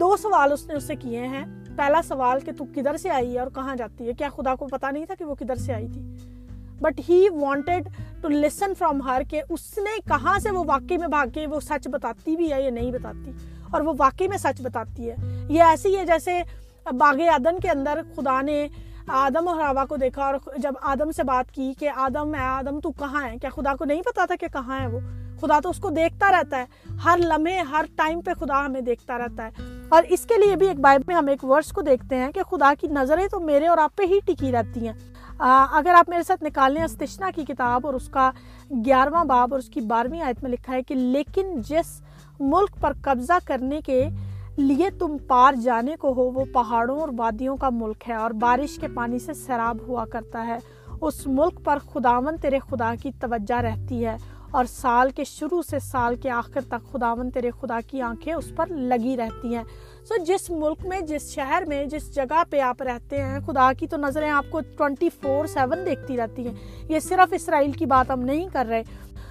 [0.00, 1.44] دو سوال اس نے اس سے کیے ہیں۔
[1.76, 4.66] پہلا سوال کہ تو کدھر سے آئی ہے اور کہاں جاتی ہے؟ کیا خدا کو
[4.66, 6.02] پتا نہیں تھا کہ وہ کدھر سے آئی تھی؟
[6.80, 7.88] But he wanted
[8.22, 11.60] to listen from her کہ اس نے کہاں سے وہ واقعی میں بھاگ کے وہ
[11.60, 13.32] سچ بتاتی بھی ہے یا نہیں بتاتی
[13.70, 15.14] اور وہ واقعی میں سچ بتاتی ہے
[15.48, 16.42] یہ ایسی ہے جیسے
[16.92, 18.66] باغ عدن کے اندر خدا نے
[19.08, 22.80] آدم اور ہوا کو دیکھا اور جب آدم سے بات کی کہ آدم اے آدم
[22.80, 25.00] تو کہاں ہے کیا خدا کو نہیں پتا تھا کہ کہاں ہے وہ
[25.40, 29.18] خدا تو اس کو دیکھتا رہتا ہے ہر لمحے ہر ٹائم پہ خدا ہمیں دیکھتا
[29.18, 32.16] رہتا ہے اور اس کے لیے بھی ایک بائبل میں ہم ایک ورس کو دیکھتے
[32.16, 34.94] ہیں کہ خدا کی نظریں تو میرے اور آپ پہ ہی ٹکی رہتی ہیں
[35.38, 38.30] اگر آپ میرے ساتھ نکالیں استشنا کی کتاب اور اس کا
[38.84, 42.00] گیارہواں باب اور اس کی بارہویں آیت میں لکھا ہے کہ لیکن جس
[42.40, 44.08] ملک پر قبضہ کرنے کے
[44.56, 48.78] لیے تم پار جانے کو ہو، وہ پہاڑوں اور وادیوں کا ملک ہے اور بارش
[48.78, 50.58] کے پانی سے سیراب ہوا کرتا ہے۔
[51.00, 54.16] اس ملک پر خداون تیرے خدا کی توجہ رہتی ہے
[54.50, 58.52] اور سال کے شروع سے سال کے آخر تک خداون تیرے خدا کی آنکھیں اس
[58.56, 59.64] پر لگی رہتی ہیں۔
[60.08, 63.72] سو so, جس ملک میں جس شہر میں جس جگہ پہ آپ رہتے ہیں خدا
[63.78, 66.54] کی تو نظریں آپ کو ٹوینٹی فور سیون دیکھتی رہتی ہیں۔
[66.88, 68.82] یہ صرف اسرائیل کی بات ہم نہیں کر رہے۔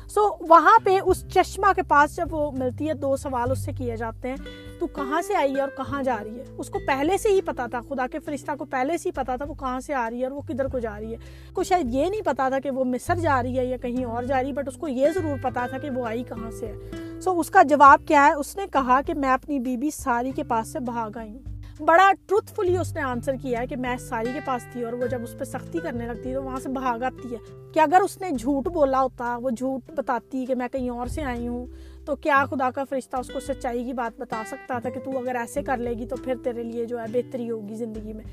[0.09, 3.71] سو وہاں پہ اس چشمہ کے پاس جب وہ ملتی ہے دو سوال اس سے
[3.71, 4.35] کیے جاتے ہیں۔
[4.79, 7.41] تو کہاں سے آئی ہے اور کہاں جا رہی ہے؟ اس کو پہلے سے ہی
[7.41, 10.09] پتا تھا، خدا کے فرشتہ کو پہلے سے ہی پتا تھا وہ کہاں سے آ
[10.09, 11.17] رہی ہے اور وہ کدھر کو جا رہی ہے۔
[11.53, 14.23] کو شاید یہ نہیں پتا تھا کہ وہ مصر جا رہی ہے یا کہیں اور
[14.23, 16.67] جا رہی ہے بٹ اس کو یہ ضرور پتا تھا کہ وہ آئی کہاں سے
[16.67, 16.75] ہے۔
[17.21, 20.31] سو اس کا جواب کیا ہے؟ اس نے کہا کہ میں اپنی بی بی ساری
[20.31, 23.75] کے پاس سے بھاگ آئی ہوں۔ بڑا ٹروتھ فلی اس نے آنسر کیا ہے کہ
[23.75, 26.59] میں ساری کے پاس تھی اور وہ جب اس پہ سختی کرنے لگتی تو وہاں
[26.59, 30.55] سے بھاگ آتی ہے۔ کہ اگر اس نے جھوٹ بولا ہوتا، وہ جھوٹ بتاتی کہ
[30.55, 31.65] میں کہیں اور سے آئی ہوں۔
[32.07, 35.17] تو کیا خدا کا فرشتہ اس کو سچائی کی بات بتا سکتا تھا کہ تو
[35.17, 38.23] اگر ایسے کر لے گی تو پھر تیرے لیے جو ہے بہتری ہوگی زندگی میں؟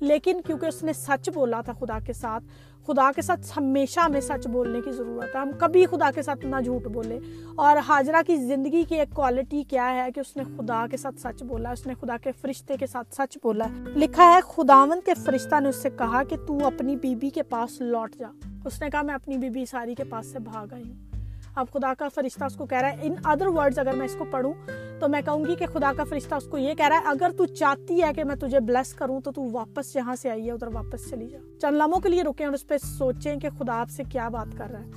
[0.00, 2.44] لیکن کیونکہ اس نے سچ بولا تھا خدا کے ساتھ،
[2.86, 6.46] خدا کے ساتھ ہمیشہ ہمیں سچ بولنے کی ضرورت ہے۔ ہم کبھی خدا کے ساتھ
[6.46, 7.18] نہ جھوٹ بولے
[7.56, 11.20] اور حاجرہ کی زندگی کی ایک کوالٹی کیا ہے کہ اس نے خدا کے ساتھ
[11.20, 13.64] سچ بولا، اس نے خدا کے فرشتے کے ساتھ سچ بولا۔
[13.96, 17.42] لکھا ہے خداون کے فرشتہ نے اس سے کہا کہ تو اپنی بیوی بی کے
[17.42, 18.28] پاس لوٹ جا۔
[18.64, 21.13] اس نے کہا، میں اپنی بیوی بی ساری کے پاس سے بھاگ آئی ہوں۔
[21.54, 24.16] اب خدا کا فرشتہ اس کو کہہ رہا ہے ان ادر ورڈز اگر میں اس
[24.18, 24.52] کو پڑھوں
[25.00, 27.30] تو میں کہوں گی کہ خدا کا فرشتہ اس کو یہ کہہ رہا ہے، اگر
[27.36, 30.52] تو چاہتی ہے کہ میں تجھے بلیس کروں تو تو واپس جہاں سے آئی ہے،
[30.52, 33.80] ادھر واپس چلی جا۔ چند لمحوں کے لیے رکیں اور اس پہ سوچیں کہ خدا
[33.80, 34.90] آپ سے کیا بات کر رہا ہے۔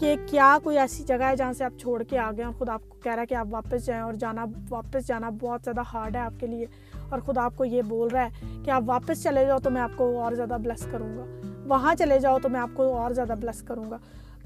[0.00, 2.72] کہ کیا کوئی ایسی جگہ ہے جہاں سے آپ چھوڑ کے آ گئے اور خدا
[2.72, 5.82] آپ کو کہہ رہا ہے کہ آپ واپس جائیں اور جانا، واپس جانا بہت زیادہ
[5.94, 6.66] ہارڈ ہے آپ کے لیے۔
[7.08, 8.28] اور خدا آپ کو یہ بول رہا ہے
[8.64, 11.24] کہ آپ واپس چلے جاؤ تو میں آپ کو اور زیادہ بلیس کروں گا۔
[11.66, 13.98] وہاں چلے جاؤ تو میں آپ کو اور زیادہ بلیس کروں گا۔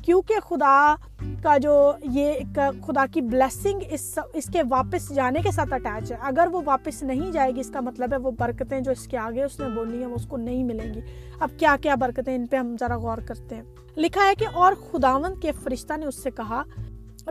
[0.04, 0.94] کیونکہ خدا
[1.42, 6.12] کا جو یہ ایک خدا کی بلیسنگ اس اس کے واپس جانے کے ساتھ اٹیچ
[6.12, 9.06] ہے۔ اگر وہ واپس نہیں جائے گی، اس کا مطلب ہے وہ برکتیں جو اس
[9.06, 11.00] کے آگے اس نے بولی ہیں، وہ اس کو نہیں ملیں گی۔
[11.40, 13.62] اب کیا کیا برکتیں ان پہ ہم ذرا غور کرتے ہیں۔
[13.96, 16.62] لکھا ہے کہ اور خداون کے فرشتہ نے اس سے کہا،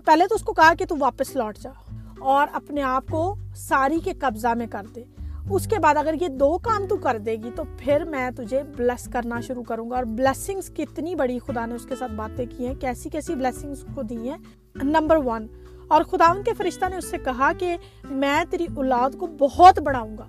[0.05, 1.71] پہلے تو اس کو کہا کہ تو واپس لوٹ جا
[2.19, 5.03] اور اپنے آپ کو ساری کے قبضہ میں کر دے۔
[5.51, 8.63] اس کے بعد اگر یہ دو کام تو کر دے گی، تو پھر میں تجھے
[8.77, 12.45] بلیس کرنا شروع کروں گا۔ اور بلیسنگس کتنی بڑی خدا نے اس کے ساتھ باتیں
[12.57, 14.37] کی ہیں، کیسی کیسی بلیسنگس کو دی ہیں۔
[14.75, 15.47] نمبر ون
[15.87, 17.77] اور خدا ان کے فرشتہ نے اس سے کہا کہ
[18.09, 20.27] میں تیری اولاد کو بہت بڑھاؤں گا۔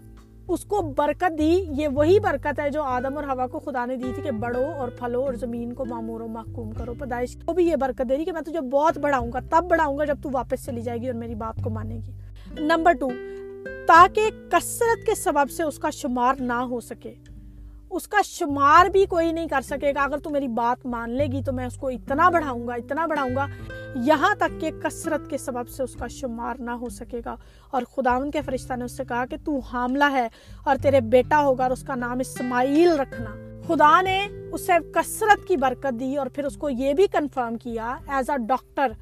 [0.49, 3.97] اس کو برکت دی، یہ وہی برکت ہے جو آدم اور ہوا کو خدا نے
[3.97, 7.53] دی تھی کہ بڑھو اور پھلو اور زمین کو معمور و محکوم کرو۔ پیدائش کو
[7.53, 10.17] بھی یہ برکت دے رہی کہ میں تجھے بہت بڑھاؤں گا، تب بڑھاؤں گا جب
[10.23, 12.13] تو واپس چلی جائے گی اور میری بات کو مانے گی۔
[12.59, 13.09] نمبر ٹو
[13.65, 17.15] تاکہ کثرت کے سبب سے اس کا شمار نہ ہو سکے۔
[17.91, 21.27] اس کا شمار بھی کوئی نہیں کر سکے گا۔ اگر تو میری بات مان لے
[21.27, 23.47] گی تو میں اس کو اتنا بڑھاؤں گا، اتنا بڑھاؤں گا۔
[23.95, 27.37] یہاں تک کہ کثرت کے سبب سے اس کا شمار نہ ہو سکے گا۔
[27.71, 30.29] اور خداون کے فرشتہ نے اس سے کہا کہ تو حاملہ ہے
[30.65, 33.31] اور تیرے بیٹا ہوگا اور اس کا نام اسماعیل رکھنا۔
[33.67, 37.97] خدا نے اسے کثرت کی برکت دی اور پھر اس کو یہ بھی کنفرم کیا
[38.09, 38.93] ایز اے ڈاکٹر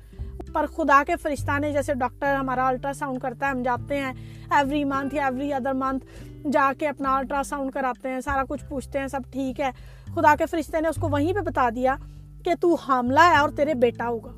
[0.53, 4.13] پر خدا کے فرشتہ نے جیسے ڈاکٹر ہمارا الٹرا ساؤنڈ کرتا ہے، ہم جاتے ہیں
[4.51, 6.07] ایوری منتھ یا ایوری ادر منتھ
[6.53, 9.71] جا کے اپنا الٹرا ساؤنڈ کراتے ہیں، سارا کچھ پوچھتے ہیں، سب ٹھیک ہے۔
[10.15, 11.97] خدا کے فرشتے نے اس کو وہیں پہ بتا دیا
[12.45, 14.33] کہ تو حاملہ ہے اور تیرے بیٹا ہوگا۔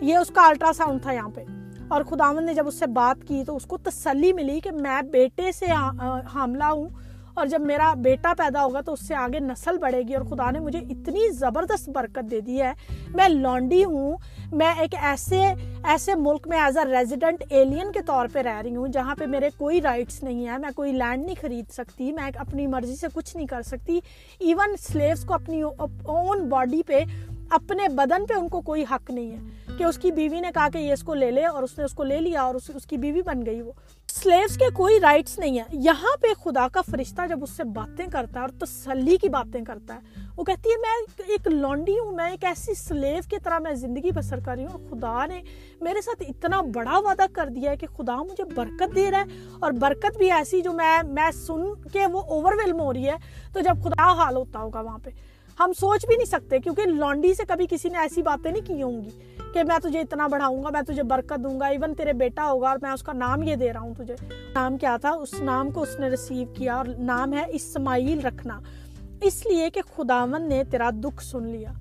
[0.00, 1.44] یہ اس کا الٹرا ساؤنڈ تھا یہاں پہ۔
[1.88, 5.02] اور خداون نے جب اس سے بات کی تو اس کو تسلی ملی کہ میں
[5.02, 5.92] بیٹے سے ہاں،
[6.34, 6.88] حاملہ ہوں۔
[7.38, 10.50] اور جب میرا بیٹا پیدا ہوگا تو اس سے آگے نسل بڑھے گی اور خدا
[10.50, 12.72] نے مجھے اتنی زبردست برکت دے دی ہے۔
[13.14, 14.16] میں لانڈی ہوں،
[14.52, 15.42] میں ایک ایسے
[15.84, 19.26] ایسے ملک میں ایز اے ریزیڈنٹ ایلین کے طور پہ رہ رہی ہوں جہاں پہ
[19.26, 23.06] میرے کوئی رائٹس نہیں ہے میں کوئی لینڈ نہیں خرید سکتی، میں اپنی مرضی سے
[23.14, 23.98] کچھ نہیں کر سکتی۔
[24.38, 27.04] ایون سلیوز کو اپنی اون باڈی پہ
[27.50, 29.38] اپنے بدن پہ ان کو کوئی حق نہیں ہے
[29.78, 31.84] کہ اس کی بیوی نے کہا کہ یہ اس کو لے لے اور اس نے
[31.84, 33.72] اس کو لے لیا اور اس کی بیوی بن گئی وہ۔
[34.08, 38.06] سلیوز کے کوئی رائٹس نہیں ہے۔ یہاں پہ خدا کا فرشتہ جب اس سے باتیں
[38.06, 40.00] کرتا ہے اور تسلی کی باتیں کرتا ہے،
[40.36, 44.10] وہ کہتی ہے، میں ایک لانڈی ہوں، میں ایک ایسی سلیو کی طرح میں زندگی
[44.10, 45.42] بسر کر رہی ہوں۔ اور خدا نے
[45.80, 49.24] میرے ساتھ اتنا بڑا وعدہ کر دیا ہے کہ خدا مجھے برکت دے رہا ہے
[49.60, 53.16] اور برکت بھی ایسی جو میں میں سن کے وہ اوور ویلم ہو رہی ہے۔
[53.52, 55.10] تو جب خدا حال ہوتا ہوگا وہاں پہ
[55.58, 58.82] ہم سوچ بھی نہیں سکتے، کیونکہ لانڈی سے کبھی کسی نے ایسی باتیں نہیں کی
[58.82, 59.10] ہوں گی
[59.54, 62.68] کہ میں تجھے اتنا بڑھاؤں گا، میں تجھے برکت دوں گا ایون تیرے بیٹا ہوگا
[62.68, 64.16] اور میں اس کا نام یہ دے رہا ہوں تجھے۔
[64.54, 68.60] نام کیا تھا؟ اس نام کو اس نے ریسیو کیا اور نام ہے اسماعیل رکھنا۔
[69.20, 71.72] اس لیے کہ خداون نے تیرا دکھ سن لیا۔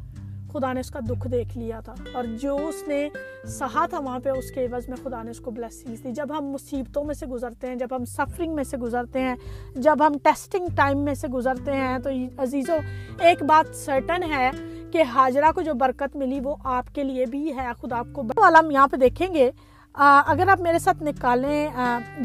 [0.57, 3.07] خدا نے اس کا دکھ دیکھ لیا تھا اور جو اس نے
[3.47, 6.37] سہا تھا وہاں پہ، اس کے عوض میں خدا نے اس کو بلیسنگس دی۔ جب
[6.37, 9.35] ہم مصیبتوں میں سے گزرتے ہیں، جب ہم سفرنگ میں سے گزرتے ہیں،
[9.75, 12.77] جب ہم ٹیسٹنگ ٹائم میں سے گزرتے ہیں، تو عزیزوں
[13.19, 14.49] ایک بات سرٹن ہے
[14.91, 18.23] کہ حاجرہ کو جو برکت ملی وہ آپ کے لیے بھی ہے۔ خدا آپ کو
[18.37, 19.49] والا ہم یہاں پہ دیکھیں گے۔
[19.95, 21.67] اگر آپ میرے ساتھ نکالیں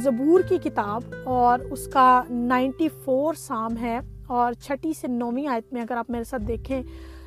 [0.03, 5.73] زبور کی کتاب اور اس کا نائنٹی فور سام ہے اور چھٹی سے نویں آیت
[5.73, 6.83] میں اگر آپ میرے ساتھ دیکھیں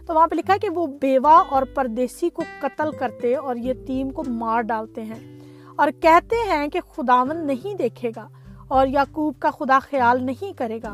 [0.05, 4.09] تو وہاں پہ لکھا ہے کہ وہ بیوہ اور پردیسی کو قتل کرتے اور یتیم
[4.09, 5.39] کو مار ڈالتے ہیں
[5.75, 8.27] اور کہتے ہیں کہ خداون نہیں دیکھے گا
[8.67, 10.93] اور یعقوب کا خدا خیال نہیں کرے گا۔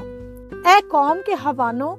[0.69, 1.95] اے قوم کے حوانوں،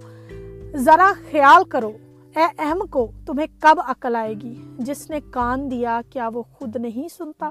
[0.76, 1.92] ذرا خیال کرو۔
[2.36, 6.76] اے اہم کو، تمہیں کب عقل آئے گی؟ جس نے کان دیا کیا وہ خود
[6.76, 7.50] نہیں سنتا؟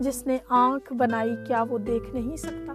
[0.00, 2.72] جس نے آنکھ بنائی کیا وہ دیکھ نہیں سکتا؟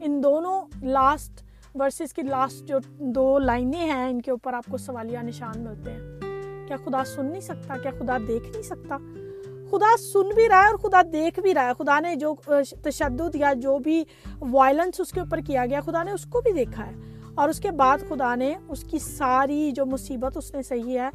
[0.00, 1.43] ان دونوں لاسٹ
[1.74, 5.90] ورسز کی لاسٹ جو دو لائنیں ہیں ان کے اوپر آپ کو سوالیہ نشان ملتے
[5.90, 6.20] ہیں۔
[6.68, 8.96] کیا خدا سن نہیں سکتا؟ کیا خدا دیکھ نہیں سکتا؟
[9.70, 12.34] خدا سن بھی رہا ہے اور خدا دیکھ بھی رہا ہے۔ خدا نے جو
[12.82, 14.04] تشدد یا جو بھی
[14.40, 16.92] وائلنس اس کے اوپر کیا گیا، خدا نے اس کو بھی دیکھا ہے۔
[17.34, 21.08] اور اس کے بعد خدا نے اس کی ساری جو مصیبت اس نے صحیح ہے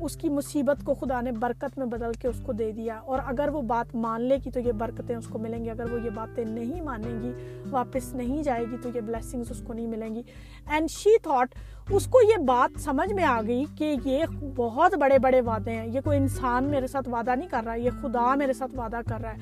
[0.00, 3.18] اس کی مصیبت کو خدا نے برکت میں بدل کے اس کو دے دیا۔ اور
[3.26, 6.00] اگر وہ بات مان لے گی تو یہ برکتیں اس کو ملیں گی، اگر وہ
[6.00, 7.32] یہ باتیں نہیں مانے گی،
[7.70, 10.22] واپس نہیں جائے گی، تو یہ بلیسنگز اس کو نہیں ملیں گی۔
[10.70, 11.48] اینڈ شی تھاٹ
[11.90, 14.24] اس کو یہ بات سمجھ میں آ گئی کہ یہ
[14.56, 17.90] بہت بڑے بڑے وعدے ہیں۔ یہ کوئی انسان میرے ساتھ وعدہ نہیں کر رہا، یہ
[18.02, 19.36] خدا میرے ساتھ وعدہ کر رہا ہے۔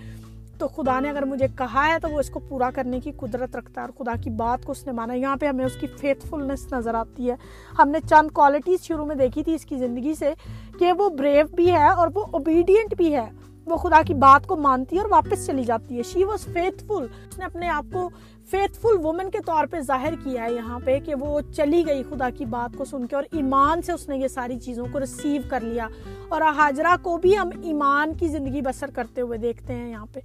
[0.58, 3.56] تو خدا نے اگر مجھے کہا ہے تو وہ اس کو پورا کرنے کی قدرت
[3.56, 5.86] رکھتا ہے اور خدا کی بات کو اس نے مانا یہاں پہ ہمیں اس کی
[5.86, 7.36] فیتھ فلنس نظر آتی ہے۔
[7.78, 10.34] ہم نے چند کوالٹیز شروع میں دیکھی تھی اس کی زندگی سے
[10.78, 13.30] کہ وہ بریو بھی ہے اور وہ اوبیڈینٹ بھی ہے۔
[13.66, 16.84] وہ خدا کی بات کو مانتی ہے اور واپس چلی جاتی ہے۔ شی واز فیتھ
[16.84, 18.10] فل اس نے اپنے آپ کو
[18.50, 22.02] فیتھ فل وومن کے طور پہ ظاہر کیا ہے یہاں پہ کہ وہ چلی گئی
[22.02, 25.00] خدا کی بات کو سن کے اور ایمان سے اس نے یہ ساری چیزوں کو
[25.00, 25.88] ریسیو کر لیا۔
[26.28, 30.20] اور حاجرہ کو بھی ہم ایمان کی زندگی بسر کرتے ہوئے دیکھتے ہیں یہاں پہ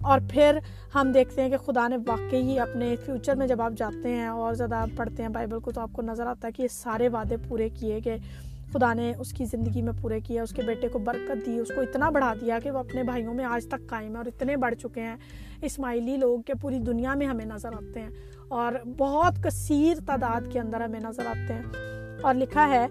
[0.00, 0.58] اور پھر
[0.94, 4.54] ہم دیکھتے ہیں کہ خدا نے واقعی اپنے فیوچر میں جب آپ جاتے ہیں اور
[4.54, 7.36] زیادہ پڑھتے ہیں بائبل کو تو آپ کو نظر آتا ہے کہ یہ سارے وعدے
[7.48, 8.18] پورے کیے گئے
[8.72, 11.68] خدا نے اس کی زندگی میں پورے کیا اس کے بیٹے کو برکت دی، اس
[11.74, 14.56] کو اتنا بڑھا دیا کہ وہ اپنے بھائیوں میں آج تک قائم ہے اور اتنے
[14.56, 15.16] بڑھ چکے ہیں۔
[15.62, 18.10] اسماعیلی لوگ کہ پوری دنیا میں ہمیں نظر آتے ہیں
[18.48, 21.62] اور بہت کثیر تعداد کے اندر ہمیں نظر آتے ہیں
[22.22, 22.86] اور لکھا ہے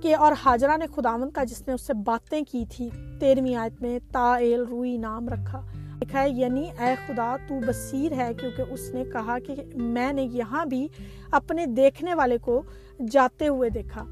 [0.00, 2.90] کہ اور حاجرہ نے خداون کا جس نے اس سے باتیں کی تھی،
[3.20, 5.66] تیرہویں آیت میں تا ایل روئی نام رکھا۔
[6.02, 10.22] لکھا ہے یعنی اے خدا، تو بصیر ہے کیونکہ اس نے کہا کہ میں نے
[10.22, 10.88] یہاں بھی
[11.30, 12.62] اپنے دیکھنے والے کو
[13.10, 14.04] جاتے ہوئے دیکھا۔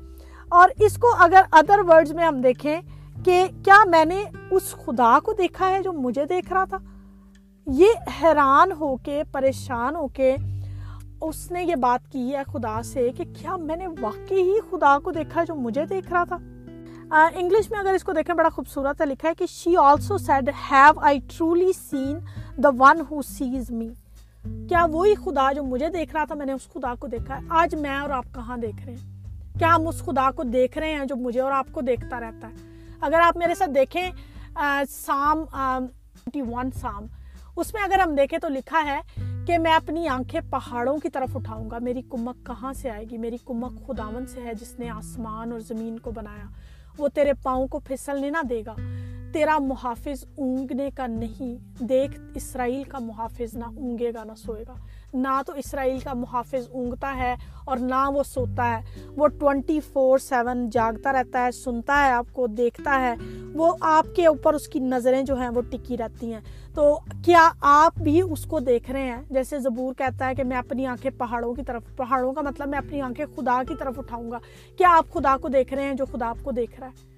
[0.48, 2.80] اور اس کو اگر ادر ورڈز میں ہم دیکھیں
[3.24, 6.78] کہ کیا میں نے اس خدا کو دیکھا ہے جو مجھے دیکھ رہا تھا؟
[7.66, 10.36] یہ حیران ہو کے، پریشان ہو کے
[11.20, 14.98] اس نے یہ بات کی ہے خدا سے کہ کیا میں نے واقعی ہی خدا
[15.04, 16.36] کو دیکھا جو مجھے دیکھ رہا تھا؟
[17.34, 20.48] انگلش میں اگر اس کو دیکھیں بڑا خوبصورت ہے، لکھا ہے کہ she also said
[20.70, 22.18] have I truly seen
[22.62, 23.88] the one who sees me
[24.68, 27.46] کیا وہی خدا جو مجھے دیکھ رہا تھا میں نے اس خدا کو دیکھا ہے؟
[27.60, 30.94] آج میں اور آپ کہاں دیکھ رہے ہیں؟ کیا ہم اس خدا کو دیکھ رہے
[30.94, 32.54] ہیں جو مجھے اور آپ کو دیکھتا رہتا ہے؟
[33.00, 34.10] اگر آپ میرے ساتھ دیکھیں
[34.88, 35.44] سام
[36.34, 37.06] ون سام
[37.56, 39.00] اس میں اگر ہم دیکھیں تو لکھا ہے
[39.46, 43.18] کہ میں اپنی آنکھیں پہاڑوں کی طرف اٹھاؤں گا، میری کمک کہاں سے آئے گی؟
[43.18, 46.44] میری کمک خداون سے ہے جس نے آسمان اور زمین کو بنایا۔
[46.98, 48.74] وہ تیرے پاؤں کو پھسلنے نہ دے گا۔
[49.32, 54.74] تیرا محافظ اونگنے کا نہیں، دیکھ اسرائیل کا محافظ نہ اونگے گا، نہ سوئے گا۔
[55.16, 60.18] نہ تو اسرائیل کا محافظ اونگتا ہے اور نہ وہ سوتا ہے۔ وہ ٹوینٹی فور
[60.18, 63.14] سیون جاگتا رہتا ہے، سنتا ہے، آپ کو دیکھتا ہے۔
[63.54, 66.40] وہ آپ کے اوپر اس کی نظریں جو ہیں وہ ٹکی رہتی ہیں۔
[66.74, 70.56] تو کیا آپ بھی اس کو دیکھ رہے ہیں؟ جیسے زبور کہتا ہے کہ میں
[70.56, 74.30] اپنی آنکھیں پہاڑوں کی طرف، پہاڑوں کا مطلب میں اپنی آنکھیں خدا کی طرف اٹھاؤں
[74.30, 74.38] گا۔
[74.78, 77.16] کیا آپ خدا کو دیکھ رہے ہیں جو خدا آپ کو دیکھ رہا ہے؟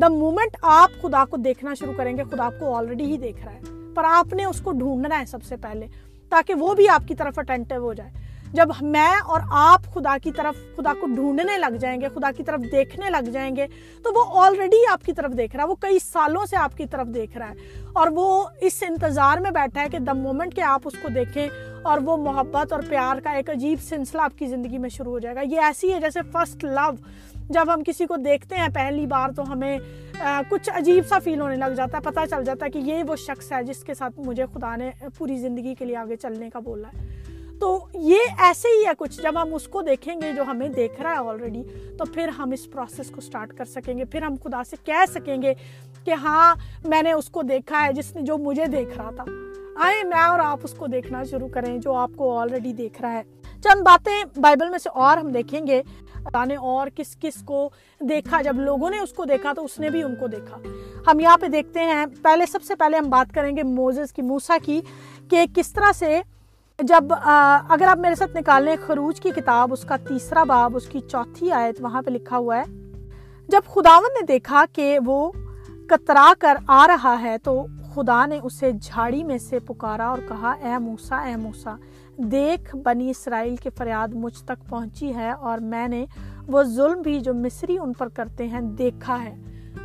[0.00, 3.44] دا مومنٹ آپ خدا کو دیکھنا شروع کریں گے، خدا آپ کو آلریڈی ہی دیکھ
[3.44, 3.60] رہا ہے۔
[3.94, 5.86] پر آپ نے اس کو ڈھونڈنا ہے سب سے پہلے۔
[6.28, 8.10] تاکہ وہ بھی آپ کی طرف اٹینٹو ہو جائے۔
[8.52, 12.42] جب میں اور آپ خدا کی طرف، خدا کو ڈھونڈنے لگ جائیں گے، خدا کی
[12.42, 13.66] طرف دیکھنے لگ جائیں گے،
[14.04, 16.86] تو وہ آلریڈی آپ کی طرف دیکھ رہا ہے۔ وہ کئی سالوں سے آپ کی
[16.86, 20.60] طرف دیکھ رہا ہے۔ اور وہ اس انتظار میں بیٹھا ہے کہ دا مومنٹ کہ
[20.60, 21.48] آپ اس کو دیکھیں
[21.82, 25.18] اور وہ محبت اور پیار کا ایک عجیب سلسلہ آپ کی زندگی میں شروع ہو
[25.18, 26.90] جائے گا۔ یہ ایسی ہے جیسے فرسٹ لو
[27.50, 29.78] جب ہم کسی کو دیکھتے ہیں پہلی بار تو ہمیں
[30.48, 33.16] کچھ عجیب سا فیل ہونے لگ جاتا ہے پتہ چل جاتا ہے کہ یہ وہ
[33.16, 36.58] شخص ہے جس کے ساتھ مجھے خدا نے پوری زندگی کے لیے آگے چلنے کا
[36.58, 37.26] بولا ہے۔
[37.60, 41.00] تو یہ ایسے ہی ہے کچھ، جب ہم اس کو دیکھیں گے جو ہمیں دیکھ
[41.00, 41.62] رہا ہے آلریڈی
[41.98, 45.04] تو پھر ہم اس پروسیس کو سٹارٹ کر سکیں گے۔ پھر ہم خدا سے کہہ
[45.08, 45.54] سکیں گے
[46.04, 46.54] کہ ہاں
[46.84, 49.24] میں نے اس کو دیکھا ہے، جس نے جو مجھے دیکھ رہا تھا۔
[49.76, 53.12] آئیں میں اور آپ اس کو دیکھنا شروع کریں جو آپ کو آلریڈی دیکھ رہا
[53.12, 53.22] ہے۔
[53.62, 55.82] چند باتیں بائبل میں سے اور ہم دیکھیں گے۔
[56.34, 57.68] نے اور کس کس کو
[58.00, 60.58] دیکھا، جب لوگوں نے اس کو دیکھا تو اس نے بھی ان کو دیکھا۔
[61.06, 64.22] ہم یہاں پہ دیکھتے ہیں، پہلے سب سے پہلے ہم بات کریں گے موزز کی،
[64.22, 64.80] موسا کی،
[65.30, 66.20] کہ کس طرح سے
[66.78, 71.00] جب اگر آپ میرے ساتھ نکالیں خروج کی کتاب، اس کا تیسرا باب، اس کی
[71.00, 72.64] چوتھی آیت، وہاں پہ لکھا ہوا ہے،
[73.48, 75.30] جب خداون نے دیکھا کہ وہ
[75.88, 80.52] کترا کر آ رہا ہے تو خدا نے اسے جھاڑی میں سے پکارا اور کہا،
[80.52, 81.76] اے موسا اے موسا
[82.18, 86.06] دیکھ بنی اسرائیل کے فریاد مجھ تک پہنچی ہے اور میں نے
[86.46, 89.36] وہ ظلم بھی جو مصری ان پر کرتے ہیں دیکھا ہے۔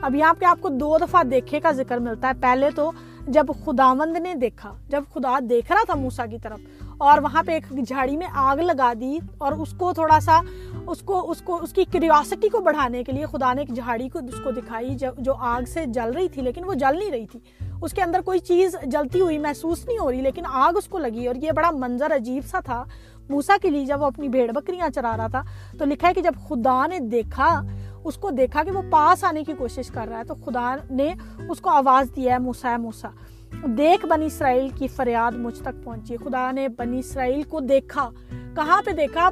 [0.02, 2.91] اب یہاں پہ آپ کو دو دفعہ دیکھے کا ذکر ملتا ہے۔ پہلے تو
[3.28, 6.60] جب خداوند نے دیکھا، جب خدا دیکھ رہا تھا موسا کی طرف
[7.02, 10.40] اور وہاں پہ ایک جھاڑی میں آگ لگا دی اور اس کو تھوڑا سا
[10.88, 14.10] اس کو اس کو، اس کی کریوسٹی کو بڑھانے کے لیے خدا نے ایک جھاڑی
[14.10, 17.26] کو، اس کو دکھائی جو آگ سے جل رہی تھی، لیکن وہ جل نہیں رہی
[17.28, 17.40] تھی۔
[17.82, 21.00] اس کے اندر کوئی چیز جلتی ہوئی، محسوس نہیں ہو رہی، لیکن آگ اس کو
[21.00, 22.84] لگی اور یہ بڑا منظر عجیب سا تھا۔
[23.30, 25.44] موسا کے لیے جب وہ اپنی بھیڑ بکریاں چرا رہا تھا،
[25.80, 27.62] تو لکھا ہے کہ جب خدا نے دیکھا،
[28.04, 31.14] اس کو دیکھا کہ وہ پاس آنے کی کوشش کر رہا ہے، تو خدا نے
[31.50, 33.10] اس کو آواز دیا ہے موسا ہے موسا
[33.54, 38.10] دیکھ بنی اسرائیل کی فریاد مجھ تک پہنچی۔ خدا نے بنی اسرائیل کو دیکھا۔
[38.56, 39.30] کہاں پہ دیکھا؟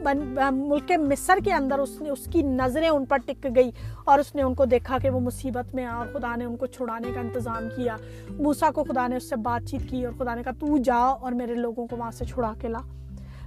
[0.52, 3.72] ملک مصر کے اندر اس نے اس کی نظریں ان پر ٹک گئی
[4.06, 6.58] اور اس نے ان کو دیکھا کہ وہ مصیبت میں آ اور خدا نے ان
[6.58, 7.96] کو چھڑانے کا انتظام کیا۔
[8.30, 10.96] موسا کو خدا نے اس سے بات چیت کی اور خدا نے کہا، تو جا
[10.96, 12.80] اور میرے لوگوں کو وہاں سے چھڑا کے لا۔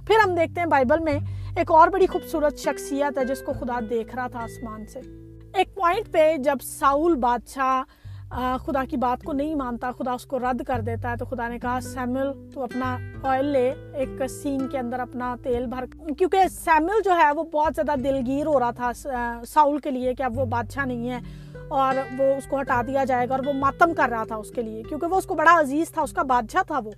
[0.07, 1.19] پھر ہم دیکھتے ہیں بائبل میں
[1.55, 4.99] ایک اور بڑی خوبصورت شخصیت ہے جس کو خدا دیکھ رہا تھا آسمان سے۔
[5.53, 7.83] ایک پوائنٹ پہ جب ساؤل بادشاہ
[8.33, 11.47] خدا کی بات کو نہیں مانتا، خدا اس کو رد کر دیتا ہے۔ تو خدا
[11.47, 15.85] نے کہا سیمل تو اپنا آئل لے، ایک سین کے اندر اپنا تیل بھر۔
[16.17, 18.91] کیونکہ سیمل جو ہے، وہ بہت زیادہ دلگیر ہو رہا تھا
[19.47, 21.19] ساؤل کے لیے کہ اب وہ بادشاہ نہیں ہے
[21.67, 24.49] اور وہ اس کو ہٹا دیا جائے گا اور وہ ماتم کر رہا تھا اس
[24.49, 26.91] کے لیے۔ کیونکہ وہ اس کو بڑا عزیز تھا، اس کا بادشاہ تھا وہ۔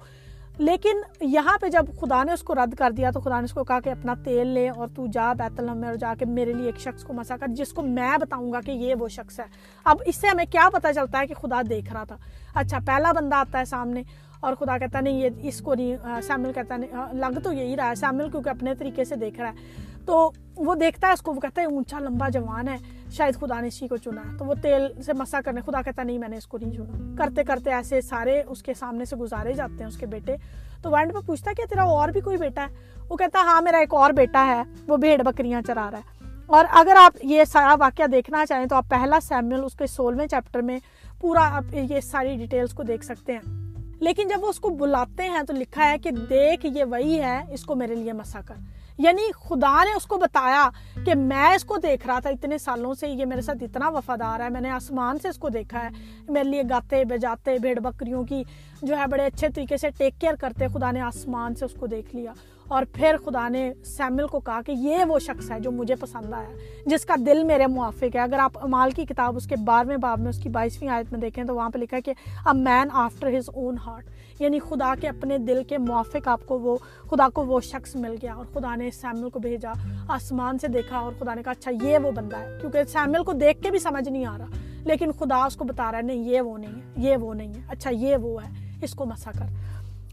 [0.57, 3.53] لیکن یہاں پہ جب خدا نے اس کو رد کر دیا تو خدا نے اس
[3.53, 6.25] کو کہا کہ اپنا تیل لے اور تو جا بیت الحم میں اور جا کے
[6.25, 9.07] میرے لیے ایک شخص کو مسا کر جس کو میں بتاؤں گا کہ یہ وہ
[9.07, 9.45] شخص ہے۔
[9.83, 12.17] اب اس سے ہمیں کیا پتہ چلتا ہے کہ خدا دیکھ رہا تھا۔
[12.55, 14.03] اچھا پہلا بندہ آتا ہے سامنے
[14.39, 17.89] اور خدا کہتا نہیں، یہ اس کو نہیں سیمل کہتا نہیں لگ تو یہی رہا
[17.89, 21.33] ہے سیمل کیونکہ اپنے طریقے سے دیکھ رہا ہے۔ تو وہ دیکھتا ہے اس کو،
[21.33, 22.77] وہ کہتا ہے، اونچا لمبا جوان ہے
[23.17, 26.03] شاید خدا نے اسی کو چنا ہے۔ تو وہ تیل سے مسا کرنے، خدا کہتا
[26.03, 29.15] نہیں، میں نے اس کو نہیں چنا۔ کرتے کرتے ایسے سارے اس کے سامنے سے
[29.15, 30.35] گزارے جاتے ہیں اس کے بیٹے۔
[30.81, 33.43] تو وینڈ پہ پوچھتا ہے کہ تیرا اور بھی کوئی بیٹا ہے؟ وہ کہتا ہے
[33.43, 37.13] ہاں میرا ایک اور بیٹا ہے، وہ بھیڑ بکریاں چرا رہا ہے۔ اور اگر آپ
[37.23, 40.79] یہ سارا واقعہ دیکھنا چاہیں تو آپ پہلا سیمل اس کے سولہویں چیپٹر میں
[41.21, 45.23] پورا آپ یہ ساری ڈیٹیلز کو دیکھ سکتے ہیں۔ لیکن جب وہ اس کو بلاتے
[45.23, 48.55] ہیں تو لکھا ہے کہ دیکھ، یہ وہی ہے، اس کو میرے لیے مسا کر۔
[48.97, 50.69] یعنی خدا نے اس کو بتایا
[51.05, 54.39] کہ میں اس کو دیکھ رہا تھا اتنے سالوں سے، یہ میرے ساتھ اتنا وفادار
[54.39, 55.89] ہے، میں نے آسمان سے اس کو دیکھا ہے۔
[56.29, 58.43] میرے لیے گاتے، بجاتے، بھیڑ بکریوں کی
[58.81, 61.87] جو ہے بڑے اچھے طریقے سے ٹیک کیئر کرتے، خدا نے آسمان سے اس کو
[61.87, 62.33] دیکھ لیا۔
[62.67, 66.33] اور پھر خدا نے سیمل کو کہا کہ یہ وہ شخص ہے جو مجھے پسند
[66.33, 66.49] آیا،
[66.85, 70.19] جس کا دل میرے موافق ہے۔ اگر آپ امال کی کتاب اس کے بارہویں باب
[70.19, 72.13] میں اس کی بائیسویں آیت میں دیکھیں تو وہاں پہ لکھا ہے کہ
[72.45, 74.05] a man after his own heart
[74.39, 76.77] یعنی خدا کے اپنے دل کے موافق آپ کو وہ،
[77.09, 79.71] خدا کو وہ شخص مل گیا اور خدا نے سیمل کو بھیجا،
[80.07, 83.33] آسمان سے دیکھا اور خدا نے کہا اچھا یہ وہ بندہ ہے۔ کیونکہ سیمل کو
[83.33, 84.45] دیکھ کے بھی سمجھ نہیں آ رہا،
[84.83, 87.53] لیکن خدا اس کو بتا رہا ہے، نہیں، یہ وہ نہیں ہے، یہ وہ نہیں
[87.55, 89.45] ہے۔ اچھا یہ وہ ہے، اس کو مسا کر۔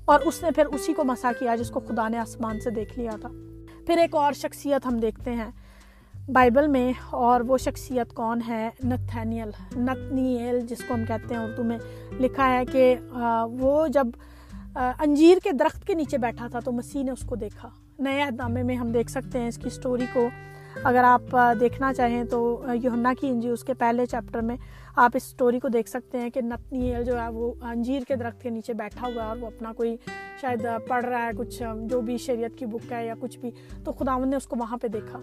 [0.04, 2.98] اور اس نے پھر اسی کو مسا کیا جس کو خدا نے آسمان سے دیکھ
[2.98, 3.28] لیا تھا۔
[3.87, 5.50] پھر ایک اور شخصیت ہم دیکھتے ہیں۔
[6.28, 11.64] بائبل میں اور وہ شخصیت کون ہے؟ نتھینیل، نتنیل جس کو ہم کہتے ہیں اردو
[11.64, 11.78] میں۔
[12.20, 12.94] لکھا ہے کہ
[13.50, 14.06] وہ جب
[14.74, 18.62] انجیر کے درخت کے نیچے بیٹھا تھا تو مسیح نے اس کو دیکھا۔ نئے اہدامے
[18.62, 20.28] میں ہم دیکھ سکتے ہیں اس کی سٹوری کو۔
[20.85, 24.56] اگر آپ دیکھنا چاہیں تو یوہنا کی انجی اس کے پہلے چیپٹر میں
[24.96, 28.42] آپ اس سٹوری کو دیکھ سکتے ہیں کہ نتنی جو ہے، وہ انجیر کے درخت
[28.42, 29.96] کے نیچے بیٹھا ہوا ہے اور وہ اپنا کوئی
[30.40, 33.50] شاید پڑھ رہا ہے، کچھ جو بھی شریعت کی بک ہے یا کچھ بھی،
[33.85, 35.20] تو خداون نے اس کو وہاں پہ دیکھا۔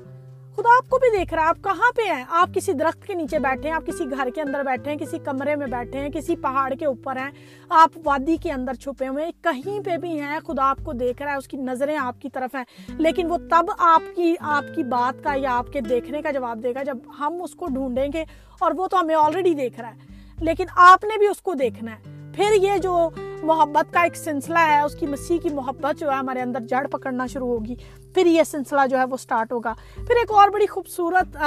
[0.57, 3.13] خدا آپ کو بھی دیکھ رہا ہے، آپ کہاں پہ ہیں؟ آپ کسی درخت کے
[3.13, 6.09] نیچے بیٹھے ہیں، آپ کسی گھر کے اندر بیٹھے ہیں، کسی کمرے میں بیٹھے ہیں،
[6.09, 7.29] کسی پہاڑ کے اوپر ہیں،
[7.69, 11.21] آپ وادی کے اندر چھپے ہوئے ہیں، کہیں پہ بھی ہیں، خدا آپ کو دیکھ
[11.21, 12.63] رہا ہے، اس کی نظریں آپ کی طرف ہیں،
[12.97, 16.63] لیکن وہ تب آپ کی آپ کی بات کا یا آپ کے دیکھنے کا جواب
[16.63, 18.23] دے گا جب ہم اس کو ڈھونڈیں گے
[18.59, 21.91] اور وہ تو ہمیں آلریڈی دیکھ رہا ہے، لیکن آپ نے بھی اس کو دیکھنا
[21.91, 23.09] ہے۔ پھر یہ جو
[23.43, 26.87] محبت کا ایک سلسلہ ہے، اس کی مسیح کی محبت جو ہے ہمارے اندر جڑ
[26.87, 27.75] پکڑنا شروع ہوگی،
[28.13, 31.37] پھر یہ سلسلہ جو ہے وہ سٹارٹ ہوگا۔ پھر ایک اور بڑی خوبصورت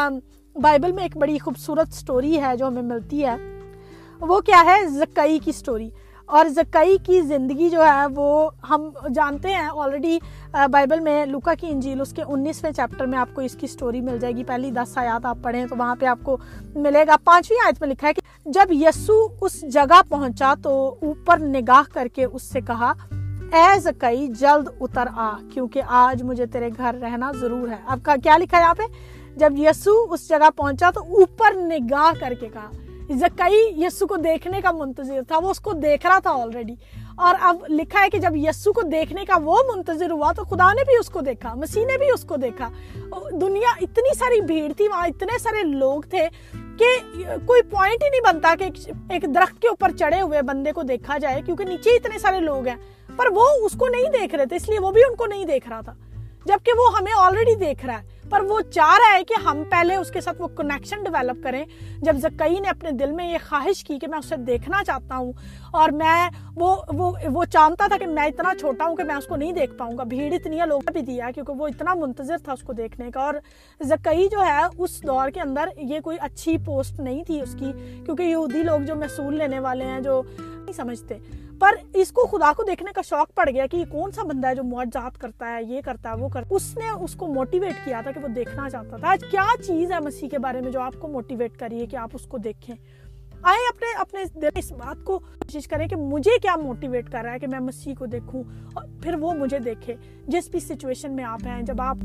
[0.57, 3.37] بائبل میں ایک بڑی خوبصورت سٹوری ہے جو ہمیں ملتی ہے۔
[4.21, 5.91] وہ کیا ہے؟ زکائی کی سٹوری
[6.33, 10.19] اور زکائی کی زندگی جو ہے وہ ہم جانتے ہیں آلریڈی
[10.51, 14.01] بائبل میں لوکا کی انجیل اس کے انیسویں چیپٹر میں آپ کو اس کی سٹوری
[14.01, 16.37] مل جائے گی۔ پہلی دس آیات آپ پڑھیں تو وہاں پہ آپ کو
[16.75, 21.39] ملے گا۔ پانچویں آیت میں لکھا ہے کہ جب یسو اس جگہ پہنچا تو اوپر
[21.39, 22.93] نگاہ کر کے اس سے کہا،
[23.53, 28.37] اے زکائی، جلد اتر آ، کیونکہ آج مجھے تیرے گھر رہنا ضرور ہے۔ اب کیا
[28.37, 28.83] لکھا ہے یہاں پہ؟
[29.37, 32.71] جب یسو اس جگہ پہنچا تو اوپر نگاہ کر کے کہا۔
[33.11, 36.75] زکائی یسو کو دیکھنے کا منتظر تھا، وہ اس کو دیکھ رہا تھا آلریڈی
[37.17, 40.73] اور اب لکھا ہے کہ جب یسو کو دیکھنے کا وہ منتظر ہوا تو خدا
[40.73, 42.69] نے بھی اس کو دیکھا، مسیح نے بھی اس کو دیکھا۔
[43.41, 46.29] دنیا اتنی ساری بھیڑ تھی، وہاں اتنے سارے لوگ تھے
[46.79, 46.89] کہ
[47.47, 51.19] کوئی پوائنٹ ہی نہیں بنتا کہ ایک درخت کے اوپر چڑھے ہوئے بندے کو دیکھا
[51.19, 52.77] جائے، کیونکہ نیچے اتنے سارے لوگ ہیں۔
[53.17, 55.45] پر وہ اس کو نہیں دیکھ رہے تھے، اس لیے وہ بھی ان کو نہیں
[55.45, 55.95] دیکھ رہا تھا۔
[56.45, 59.97] جبکہ وہ ہمیں آلریڈی دیکھ رہا ہے۔ پر وہ چاہ رہا ہے کہ ہم پہلے
[59.97, 61.65] اس کے ساتھ وہ کنیکشن ڈیولپ کریں۔
[61.99, 65.33] جب زکئی نے اپنے دل میں یہ خواہش کی کہ میں اسے دیکھنا چاہتا ہوں
[65.73, 69.27] اور میں وہ وہ وہ جانتا تھا کہ میں اتنا چھوٹا ہوں کہ میں اس
[69.27, 72.53] کو نہیں دیکھ پاؤں گا۔ بھیڑ اتنی لوگ بھی دیا کیونکہ وہ اتنا منتظر تھا
[72.53, 73.35] اس کو دیکھنے کا۔ اور
[73.83, 77.73] زکئی جو ہے، اس دور کے اندر یہ کوئی اچھی پوسٹ نہیں تھی اس کی،
[78.05, 81.19] کیونکہ یہودی لوگ جو محصول لینے والے ہیں، جو نہیں سمجھتے۔
[81.63, 84.49] پر اس کو خدا کو دیکھنے کا شوق پڑ گیا کہ یہ کون سا بندہ
[84.49, 87.27] ہے جو معجزات کرتا ہے، یہ کرتا ہے، وہ کرتا ہے۔ اس نے اس کو
[87.27, 90.61] موٹیویٹ کیا تھا کہ وہ دیکھنا چاہتا تھا۔ آج کیا چیز ہے مسیح کے بارے
[90.61, 92.77] میں جو آپ کو موٹیویٹ کریے کہ آپ اس کو دیکھیں؟
[93.43, 97.33] آئے اپنے اپنے دل اس بات کو کوشش کریں کہ مجھے کیا موٹیویٹ کر رہا
[97.33, 98.43] ہے کہ میں مسیح کو دیکھوں
[98.75, 99.95] اور پھر وہ مجھے دیکھے۔
[100.29, 101.97] جس بھی سچویشن میں آپ ہیں، جب آپ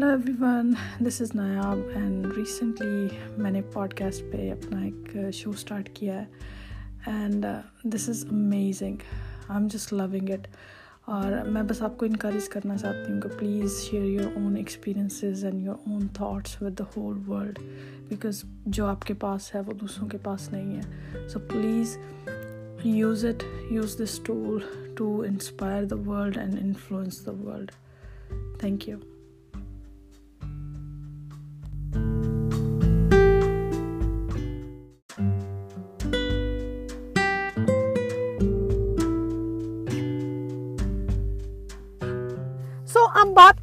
[0.00, 0.72] hello everyone
[1.06, 3.08] this is Nayab and recently
[3.38, 6.24] میں نے پوڈ کاسٹ پہ اپنا ایک شو اسٹارٹ کیا ہے
[7.06, 7.46] and
[7.84, 8.96] this is amazing
[9.48, 10.46] I am just loving it
[11.04, 15.44] اور میں بس آپ کو انکریج کرنا چاہتی ہوں کہ please share your own experiences
[15.44, 17.58] and your own thoughts with the whole world
[18.08, 21.98] because جو آپ کے پاس ہے وہ دوسروں کے پاس نہیں ہے so please
[22.84, 24.58] use it use this tool
[24.96, 27.70] to inspire the world and influence the world
[28.58, 28.98] thank you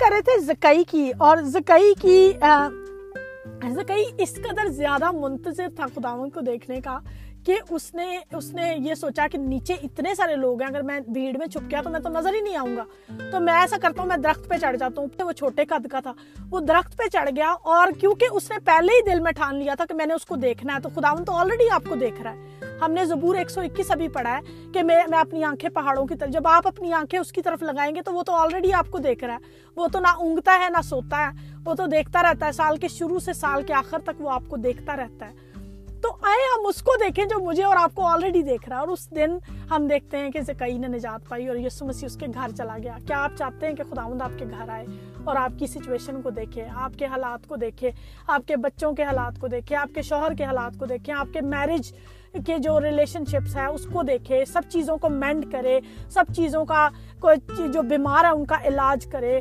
[0.08, 2.34] کر رہے تھے زکئی کی اور زکئی کی
[3.74, 6.98] زکئی اس قدر زیادہ منتظر تھا خداون کو دیکھنے کا
[7.48, 11.00] کہ اس نے اس نے یہ سوچا کہ نیچے اتنے سارے لوگ ہیں، اگر میں
[11.00, 12.84] بھیڑ میں چھپ گیا تو میں تو نظر ہی نہیں آؤں گا۔
[13.32, 16.00] تو میں ایسا کرتا ہوں، میں درخت پہ چڑھ جاتا ہوں وہ چھوٹے قد کا
[16.00, 16.14] تھا۔
[16.50, 19.76] وہ درخت پہ چڑھ گیا اور کیونکہ اس نے پہلے ہی دل میں ٹھان لیا
[19.76, 22.22] تھا کہ میں نے اس کو دیکھنا ہے، تو خداون تو آلریڈی آپ کو دیکھ
[22.22, 25.44] رہا ہے۔ ہم نے زبور ایک سو اکیس ابھی پڑھا ہے کہ میں میں اپنی
[25.44, 28.24] آنکھیں پہاڑوں کی طرف، جب آپ اپنی آنکھیں اس کی طرف لگائیں گے تو وہ
[28.24, 31.54] تو آلریڈی آپ کو دیکھ رہا ہے۔ وہ تو نہ اونگتا ہے، نہ سوتا ہے،
[31.66, 34.44] وہ تو دیکھتا رہتا ہے۔ سال کے شروع سے سال کے آخر تک وہ آپ
[34.48, 35.47] کو دیکھتا رہتا ہے۔
[36.08, 38.82] تو آئے ہم اس کو دیکھیں جو مجھے اور آپ کو آلریڈی دیکھ رہا ہے
[38.82, 39.38] اور اس دن
[39.72, 42.78] ہم دیکھتے ہیں کہ زکئی نے نجات پائی اور یسو مسیح اس کے گھر چلا
[42.84, 44.86] گیا۔ کیا آپ چاہتے ہیں کہ خداوند آپ کے گھر آئے
[45.24, 47.92] اور آپ کی سچویشن کو دیکھے، آپ کے حالات کو دیکھے،
[48.28, 51.28] آپ کے بچوں کے حالات کو دیکھے، آپ کے شوہر کے حالات کو دیکھیں آپ
[51.34, 51.92] کے میرج
[52.46, 56.66] کے جو ریلیشن شپس ہے اس کو دیکھے، سب چیزوں کو مینڈ کرے، سب چیزوں
[56.66, 56.90] کا
[57.20, 59.40] کوئی جو بیمار ہے ان کا علاج کرے۔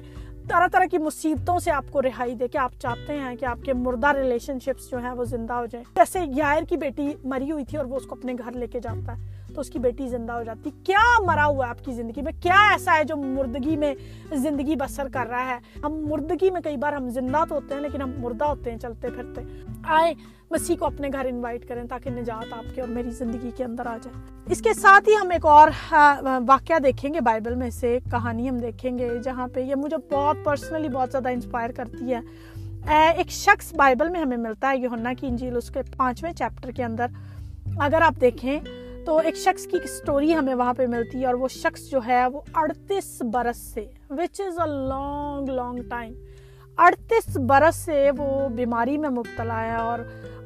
[0.49, 3.59] طرح طرح کی مصیبتوں سے آپ کو رہائی دے کہ آپ چاہتے ہیں کہ آپ
[3.65, 7.53] کے مردہ ریلیشن شپس جو ہیں وہ زندہ ہو جائیں۔ جیسے یائر کی بیٹی مری
[7.53, 9.79] ہوئی تھی اور وہ اس کو اپنے گھر لے کے جاتا ہے۔ تو اس کی
[9.79, 13.05] بیٹی زندہ ہو جاتی۔ کیا مرا ہوا ہے آپ کی زندگی میں؟ کیا ایسا ہے
[13.05, 13.95] جو مردگی میں
[14.33, 17.83] زندگی بسر کر رہا ہے؟ ہم مردگی میں کئی بار ہم زندہ تو ہوتے ہیں
[17.83, 19.41] لیکن ہم مردہ ہوتے ہیں، چلتے پھرتے۔
[19.85, 20.15] آئے،
[20.51, 23.87] مسیح کو اپنے گھر انوائٹ کریں تاکہ نجات آپ کے اور میری زندگی کے اندر
[23.87, 25.71] آ جائے۔ اس کے ساتھ ہی ہم ایک اور
[26.47, 30.37] واقعہ دیکھیں گے بائبل میں سے کہانی ہم دیکھیں گے جہاں پہ یہ مجھے بہت
[30.45, 32.21] پرسنلی بہت زیادہ انسپائر کرتی ہے۔
[33.17, 36.85] ایک شخص بائبل میں ہمیں ملتا ہے یوہنا کی انجیل اس کے پانچویں چیپٹر کے
[36.85, 37.07] اندر۔
[37.79, 38.61] اگر آپ دیکھیں
[39.07, 42.27] تو ایک شخص کی سٹوری ہمیں وہاں پہ ملتی ہے اور وہ شخص جو ہے
[42.27, 46.13] وہ اڑتیس برس سے which is a long long time
[46.79, 49.99] اڑتیس برس سے وہ بیماری میں مبتلا ہے اور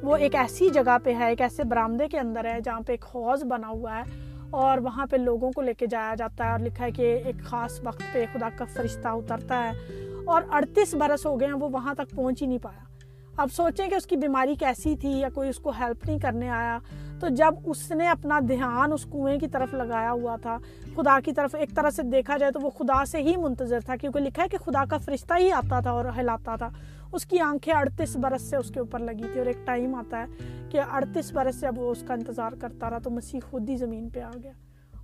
[0.03, 3.05] وہ ایک ایسی جگہ پہ ہے، ایک ایسے برامدے کے اندر ہے جہاں پہ ایک
[3.15, 4.03] حوض بنا ہوا ہے
[4.51, 7.43] اور وہاں پہ لوگوں کو لے کے جایا جاتا ہے اور لکھا ہے کہ ایک
[7.43, 9.71] خاص وقت پہ خدا کا فرشتہ اترتا ہے
[10.25, 12.83] اور اڑتیس برس ہو گئے ہیں، وہ وہاں تک پہنچ ہی نہیں پایا۔
[13.37, 16.49] اب سوچیں کہ اس کی بیماری کیسی تھی یا کوئی اس کو ہیلپ نہیں کرنے
[16.49, 16.79] آیا۔
[17.21, 20.57] تو جب اس نے اپنا دھیان اس کنویں کی طرف لگایا ہوا تھا،
[20.95, 23.95] خدا کی طرف ایک طرح سے دیکھا جائے تو وہ خدا سے ہی منتظر تھا،
[23.95, 26.69] کیونکہ لکھا ہے کہ خدا کا فرشتہ ہی آتا تھا اور ہلاتا تھا۔
[27.11, 30.19] اس کی آنکھیں اڑتیس برس سے اس کے اوپر لگی تھی اور ایک ٹائم آتا
[30.19, 30.25] ہے
[30.69, 33.77] کہ اڑتیس برس سے اب وہ اس کا انتظار کرتا رہا تو مسیح خود ہی
[33.77, 34.51] زمین پہ آ گیا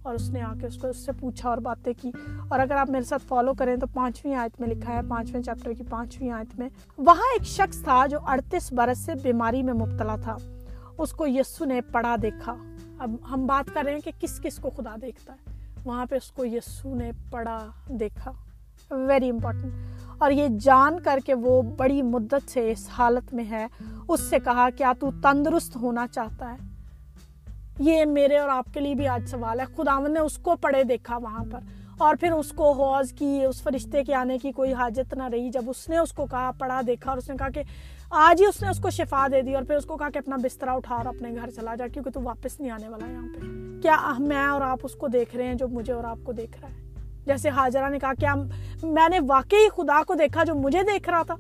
[0.03, 2.11] اور اس نے آ کے اس کو اس سے پوچھا اور باتیں کی۔
[2.47, 5.73] اور اگر آپ میرے ساتھ فالو کریں تو پانچویں آیت میں لکھا ہے، پانچویں چیپٹر
[5.73, 10.15] کی پانچویں آیت میں، وہاں ایک شخص تھا جو اڑتیس برس سے بیماری میں مبتلا
[10.15, 10.37] تھا۔
[10.97, 12.55] اس کو یسو نے پڑھا دیکھا۔
[12.97, 16.15] اب ہم بات کر رہے ہیں کہ کس کس کو خدا دیکھتا ہے۔ وہاں پہ
[16.15, 18.31] اس کو یسو نے پڑھا دیکھا۔
[18.91, 19.73] ویری امپورٹنٹ
[20.17, 23.67] اور یہ جان کر کے وہ بڑی مدت سے اس حالت میں ہے۔
[24.07, 26.57] اس سے کہا، کیا تو تندرست ہونا چاہتا ہے؟
[27.79, 30.83] یہ میرے اور آپ کے لیے بھی آج سوال ہے۔ خداون نے اس کو پڑھے
[30.83, 31.59] دیکھا وہاں پر۔
[31.97, 35.49] اور پھر اس کو حوض کی، اس فرشتے کے آنے کی کوئی حاجت نہ رہی۔
[35.49, 37.63] جب اس نے اس کو کہا، پڑھا دیکھا اور اس نے کہا کہ
[38.09, 40.17] آج ہی اس نے اس کو شفا دے دی اور پھر اس کو کہا کہ
[40.17, 43.27] اپنا بسترا اٹھا اور اپنے گھر چلا جا، کیونکہ تو واپس نہیں آنے والا یہاں
[43.35, 43.39] پہ۔
[43.81, 46.59] کیا میں اور آپ اس کو دیکھ رہے ہیں جو مجھے اور آپ کو دیکھ
[46.61, 46.93] رہا ہے؟
[47.25, 48.35] جیسے حاجرہ نے کہا، کیا
[48.83, 51.35] میں نے واقعی خدا کو دیکھا جو مجھے دیکھ رہا تھا؟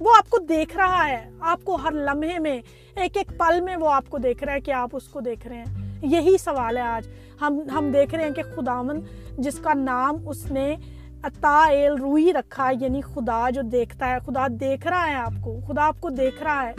[0.00, 2.62] وہ آپ کو دیکھ رہا ہے۔ آپ کو ہر لمحے میں،
[2.96, 5.46] ایک ایک پل میں وہ آپ کو دیکھ رہا ہے کہ آپ اس کو دیکھ
[5.46, 7.08] رہے ہیں۔ یہی سوال ہے آج۔
[7.40, 9.00] ہم ہم دیکھ رہے ہیں کہ خداون
[9.38, 10.76] جس کا نام اس نے
[11.26, 11.68] عطا
[12.00, 16.00] روئی رکھا یعنی خدا جو دیکھتا ہے، خدا دیکھ رہا ہے آپ کو، خدا آپ
[16.00, 16.72] کو دیکھ رہا ہے۔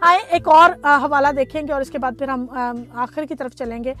[0.00, 2.46] آئے ایک اور حوالہ دیکھیں گے اور اس کے بعد پھر ہم
[2.94, 3.94] آخر کی طرف چلیں گے۔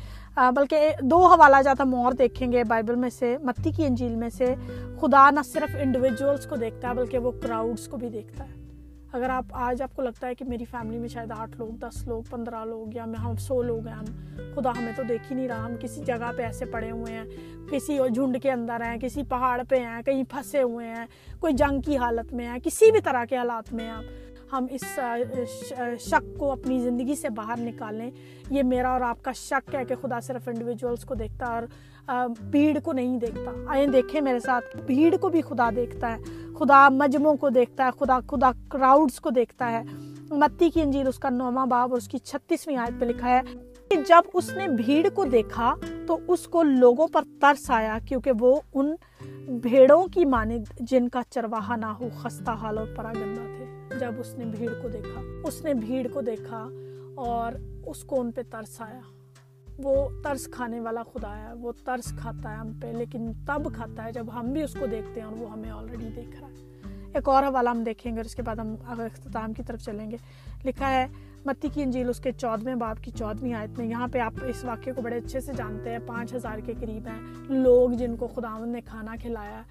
[0.56, 4.28] بلکہ دو حوالہ جاتا ہم اور دیکھیں گے بائبل میں سے، متی کی انجیل میں
[4.28, 4.54] سے۔
[5.00, 8.65] خدا نہ صرف انڈیویجولس کو دیکھتا ہے بلکہ وہ کراؤڈس کو بھی دیکھتا ہے۔
[9.12, 12.06] اگر آپ آج آپ کو لگتا ہے کہ میری فیملی میں شاید آٹھ لوگ، دس
[12.06, 14.04] لوگ، پندرہ لوگ یا میں ہم سو لوگ ہیں، ہم
[14.54, 17.24] خدا ہمیں تو دیکھ ہی نہیں رہا، ہم کسی جگہ پہ ایسے پڑے ہوئے ہیں،
[17.70, 21.06] کسی جھنڈ کے اندر ہیں، کسی پہاڑ پہ ہیں، کہیں پھنسے ہوئے ہیں،
[21.40, 24.02] کوئی جنگ کی حالت میں ہیں، کسی بھی طرح کے حالات میں ہیں۔
[24.52, 24.98] ہم اس
[26.00, 28.10] شک کو اپنی زندگی سے باہر نکالیں،
[28.50, 31.62] یہ میرا اور آپ کا شک ہے کہ خدا صرف انڈیویجولس کو دیکھتا ہے اور
[32.50, 36.22] بھیڑ کو نہیں دیکھتا۔ آئیں دیکھیں میرے ساتھ، بھیڑ کو بھی خدا دیکھتا ہے۔
[36.58, 39.82] خدا مجموع کو دیکھتا ہے، خدا خدا کراؤڈز کو دیکھتا ہے۔
[40.30, 43.40] متی کی انجیل اس کا نواں باب اور اس کی چھتیسویں آیت پہ لکھا ہے
[43.90, 45.74] کہ جب اس نے بھیڑ کو دیکھا
[46.06, 48.94] تو اس کو لوگوں پر ترس آیا کیونکہ وہ ان
[49.48, 54.12] بھیڑوں کی مانند جن کا چرواہا نہ ہو، خستہ حال اور پرا گندا تھے۔ جب
[54.18, 56.68] اس نے بھیڑ کو دیکھا، اس نے بھیڑ کو دیکھا
[57.14, 57.52] اور
[57.86, 59.00] اس کو ان پہ ترس آیا۔
[59.78, 64.04] وہ ترس کھانے والا خدا ہے، وہ ترس کھاتا ہے ہم پہ، لیکن تب کھاتا
[64.04, 66.64] ہے جب ہم بھی اس کو دیکھتے ہیں اور وہ ہمیں آلریڈی دیکھ رہا ہے۔
[67.14, 70.10] ایک اور حوالہ ہم دیکھیں گے اور اس کے بعد ہم اختتام کی طرف چلیں
[70.10, 70.16] گے۔
[70.64, 71.06] لکھا ہے،
[71.44, 74.64] متی کی انجیل اس کے چودھویں باپ کی چودھویں آیت میں، یہاں پہ آپ اس
[74.64, 78.26] واقعے کو بڑے اچھے سے جانتے ہیں، پانچ ہزار کے قریب ہیں لوگ جن کو
[78.26, 79.62] خداون نے کھانا کھلایا۔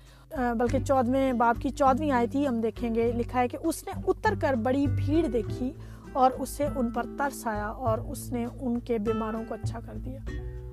[0.54, 4.00] بلکہ چودھویں باپ کی چودھویں آیت ہی ہم دیکھیں گے۔ لکھا ہے کہ اس نے
[4.08, 5.72] اتر کر بڑی بھیڑ دیکھی
[6.16, 9.94] اور اسے ان پر ترس آیا اور اس نے ان کے بیماروں کو اچھا کر
[9.94, 10.20] دیا۔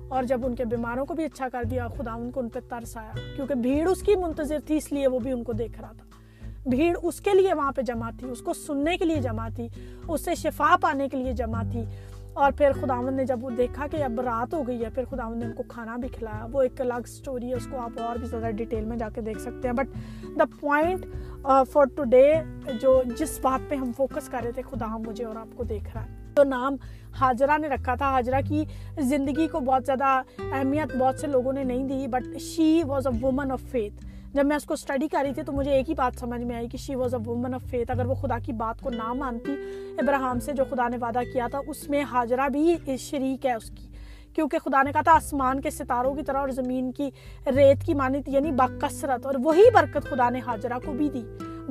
[0.09, 2.59] اور جب ان کے بیماروں کو بھی اچھا کر دیا، خدا ان کو ان پہ
[2.69, 5.81] ترس آیا کیونکہ بھیڑ اس کی منتظر تھی، اس لیے وہ بھی ان کو دیکھ
[5.81, 6.05] رہا تھا۔
[6.69, 9.67] بھیڑ اس کے لیے وہاں پہ جمع تھی، اس کو سننے کے لیے جمع تھی،
[10.07, 11.83] اس سے شفا پانے کے لیے جمع تھی۔
[12.33, 15.37] اور پھر خداون نے جب وہ دیکھا کہ اب رات ہو گئی ہے، پھر خداون
[15.39, 18.15] نے ان کو کھانا بھی کھلایا۔ وہ ایک الگ سٹوری ہے، اس کو آپ اور
[18.15, 19.87] بھی زیادہ ڈیٹیل میں جا کے دیکھ سکتے ہیں۔ But
[20.39, 21.05] the point
[21.71, 22.33] for today
[22.81, 25.89] جو جس بات پہ ہم فوکس کر رہے تھے، خدا مجھے اور آپ کو دیکھ
[25.95, 26.75] رہا ہے۔ تو نام
[27.19, 28.63] حاجرہ نے رکھا تھا، حاجرہ کی
[28.99, 30.21] زندگی کو بہت زیادہ
[30.51, 34.45] اہمیت بہت سے لوگوں نے نہیں دی but she was a woman of faith جب
[34.45, 36.67] میں اس کو اسٹڈی کر رہی تھی تو مجھے ایک ہی بات سمجھ میں آئی
[36.67, 39.55] کہ she was a woman of faith اگر وہ خدا کی بات کو نہ مانتی
[39.99, 43.69] ابراہم سے جو خدا نے وعدہ کیا تھا، اس میں حاجرہ بھی شریک ہے اس
[43.69, 43.87] کی.
[44.35, 47.09] کیونکہ خدا نے کہا تھا، آسمان کے ستاروں کی طرح اور زمین کی
[47.55, 51.23] ریت کی مانی یعنی باکثرت اور وہی برکت خدا نے حاجرہ کو بھی دی.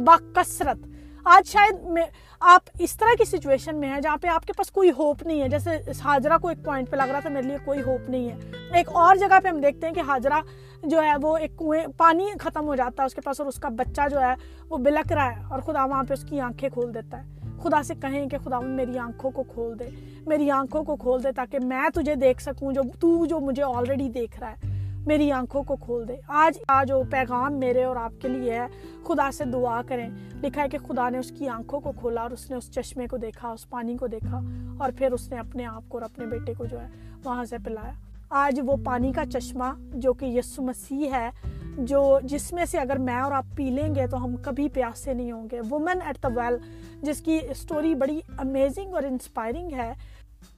[0.05, 0.87] باکثرت
[1.25, 2.03] آج شاید میں
[2.41, 5.43] آپ اس طرح کی سچویشن میں ہیں جہاں پہ آپ کے پاس کوئی ہوپ نہیں
[5.43, 5.71] ہے۔ جیسے
[6.05, 8.39] حاجرہ کو ایک پوائنٹ پہ لگ رہا تھا، میرے لیے کوئی ہوپ نہیں ہے۔
[8.73, 10.41] ایک اور جگہ پہ ہم دیکھتے ہیں کہ حاجرہ
[10.83, 13.57] جو ہے وہ ایک کنویں پانی ختم ہو جاتا ہے اس کے پاس اور اس
[13.57, 14.35] کا بچہ جو ہے
[14.69, 17.83] وہ بلک رہا ہے اور خدا وہاں پہ اس کی آنکھیں کھول دیتا ہے۔ خدا
[17.83, 19.85] سے کہیں کہ خدا میری آنکھوں کو کھول دے،
[20.27, 24.09] میری آنکھوں کو کھول دے تاکہ میں تجھے دیکھ سکوں جو تو جو مجھے آلریڈی
[24.09, 24.72] دیکھ رہا ہے۔
[25.07, 28.67] میری آنکھوں کو کھول دے۔ آج آج وہ پیغام میرے اور آپ کے لیے ہے،
[29.05, 30.11] خدا سے دعا کریں۔
[30.43, 33.07] لکھا ہے کہ خدا نے اس کی آنکھوں کو کھولا اور اس نے اس چشمے
[33.07, 34.41] کو دیکھا، اس پانی کو دیکھا
[34.79, 36.89] اور پھر اس نے اپنے آپ کو اور اپنے بیٹے کو جو ہے
[37.25, 37.93] وہاں سے پلایا۔
[38.31, 41.31] آج وہ پانی کا چشمہ جو کہ یسو مسیح ہے،
[41.79, 45.15] جو جس میں سے اگر میں اور آپ پی لیں گے تو ہم کبھی پیاسے
[45.15, 46.57] نہیں ہوں گے۔ وومن ایٹ دا ویل
[47.03, 49.93] جس کی اسٹوری بڑی امیزنگ اور انسپائرنگ ہے۔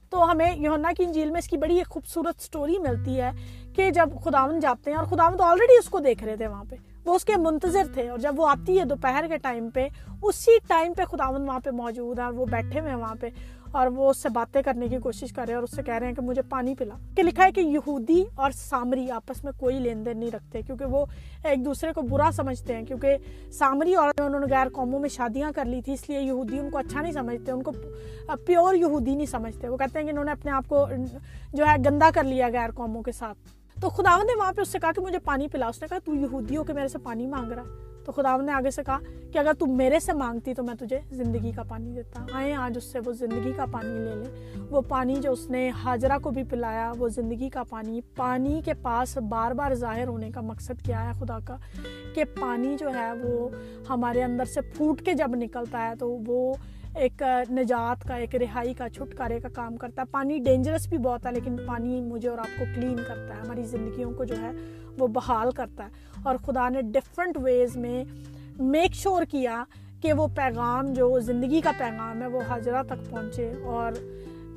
[0.09, 3.31] تو ہمیں یونا کی انجیل میں اس کی بڑی ایک خوبصورت سٹوری ملتی ہے
[3.75, 6.63] کہ جب خداون جاتے ہیں اور خداون تو آلریڈی اس کو دیکھ رہے تھے وہاں
[6.69, 9.87] پہ۔ وہ اس کے منتظر تھے اور جب وہ آتی ہے دوپہر کے ٹائم پہ،
[10.21, 13.29] اسی ٹائم پہ خداون وہاں پہ موجود ہے اور وہ بیٹھے ہوئے ہیں وہاں پہ
[13.71, 15.93] اور وہ اس سے باتیں کرنے کی کوشش کر رہے ہیں اور اس سے کہہ
[15.93, 19.51] رہے ہیں کہ مجھے پانی پلا کہ لکھا ہے کہ یہودی اور سامری آپس میں
[19.59, 21.05] کوئی لین دین نہیں رکھتے کیونکہ وہ
[21.43, 23.17] ایک دوسرے کو برا سمجھتے ہیں کیونکہ
[23.51, 26.69] سامری اور انہوں نے غیر قوموں میں شادیاں کر لی تھی اس لیے یہودی ان
[26.69, 27.71] کو اچھا نہیں سمجھتے، ان کو
[28.45, 30.85] پیور یہودی نہیں سمجھتے۔ وہ کہتے ہیں کہ انہوں نے اپنے آپ کو
[31.53, 33.37] جو ہے گندا کر لیا غیر قوموں کے ساتھ۔
[33.81, 35.97] تو خدا نے وہاں پہ اس سے کہا کہ مجھے پانی پلا اس نے کہا،
[36.05, 38.83] تو یہودی ہو کہ میرے سے پانی مانگ رہا ہے۔ تو خدا نے آگے سے
[38.83, 38.99] کہا
[39.33, 42.77] کہ اگر تم میرے سے مانگتی تو میں تجھے زندگی کا پانی دیتا۔ آئے آج
[42.77, 46.31] اس سے وہ زندگی کا پانی لے لے۔ وہ پانی جو اس نے حاجرہ کو
[46.31, 50.85] بھی پلایا، وہ زندگی کا پانی پانی کے پاس بار بار ظاہر ہونے کا مقصد
[50.85, 51.57] کیا ہے خدا کا؟
[52.13, 53.49] کہ پانی جو ہے وہ
[53.89, 56.53] ہمارے اندر سے پھوٹ کے جب نکلتا ہے تو وہ
[56.95, 61.25] ایک نجات کا، ایک رہائی کا چھٹکارے کا کام کرتا ہے۔ پانی ڈینجرس بھی بہت
[61.25, 64.51] ہے، لیکن پانی مجھے اور آپ کو کلین کرتا ہے۔ ہماری زندگیوں کو جو ہے
[64.99, 65.89] وہ بحال کرتا ہے۔
[66.23, 68.03] اور خدا نے ڈفرینٹ ویز میں
[68.59, 69.63] میک شور کیا
[70.01, 73.91] کہ وہ پیغام، جو زندگی کا پیغام ہے، وہ حاجرہ تک پہنچے۔ اور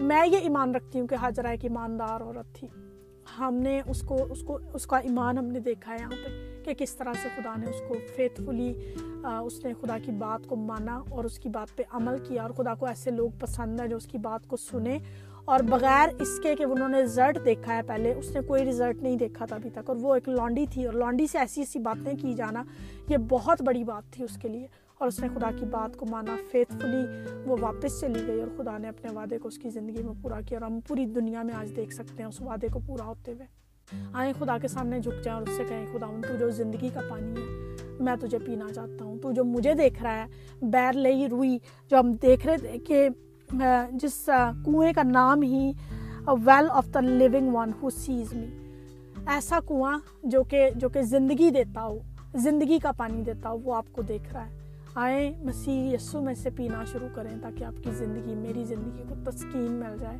[0.00, 2.68] میں یہ ایمان رکھتی ہوں کہ حاجرہ ایک ایماندار عورت تھی۔
[3.38, 6.47] ہم نے اس کو اس کو، اس کا ایمان ہم نے دیکھا ہے یہاں پہ۔
[6.68, 8.72] کہ کس طرح سے خدا نے اس کو فیتھفلی
[9.24, 12.50] اس نے خدا کی بات کو مانا اور اس کی بات پہ عمل کیا اور
[12.50, 14.98] خدا کو ایسے لوگ پسند ہیں جو اس کی بات کو سنے
[15.44, 19.02] اور بغیر اس کے کہ انہوں نے رزلٹ دیکھا ہے پہلے، اس نے کوئی رزلٹ
[19.02, 21.78] نہیں دیکھا تھا ابھی تک اور وہ ایک لانڈی تھی اور لانڈی سے ایسی ایسی
[21.78, 22.62] باتیں کی جانا،
[23.08, 24.66] یہ بہت بڑی بات تھی اس کے لیے
[24.98, 27.04] اور اس نے خدا کی بات کو مانا فیتھفلی
[27.46, 30.40] وہ واپس چلی گئی اور خدا نے اپنے وعدے کو اس کی زندگی میں پورا
[30.40, 33.32] کیا اور ہم پوری دنیا میں آج دیکھ سکتے ہیں اس وعدے کو پورا ہوتے
[33.32, 33.46] ہوئے۔
[34.12, 37.00] آئیں خدا کے سامنے جھک جائیں اور اس سے کہیں، خدا تو جو زندگی کا
[37.08, 40.26] پانی ہے، میں تجھے پینا چاہتا ہوں۔ تو جو مجھے دیکھ رہا ہے،
[40.62, 41.58] بیر لئی روئی،
[41.90, 43.08] جو ہم دیکھ رہے تھے کہ
[43.92, 44.28] جس
[44.64, 45.72] کنویں کا نام ہی
[46.44, 48.46] well of the living one who sees me
[49.26, 51.98] ایسا کنواں جو کہ جو کہ زندگی دیتا ہو،
[52.34, 54.56] زندگی کا پانی دیتا ہو، وہ آپ کو دیکھ رہا ہے۔
[54.94, 59.30] آئیں، مسیح یسو میں سے پینا شروع کریں تاکہ آپ کی زندگی، میری زندگی کو
[59.30, 60.18] تسکین مل جائے۔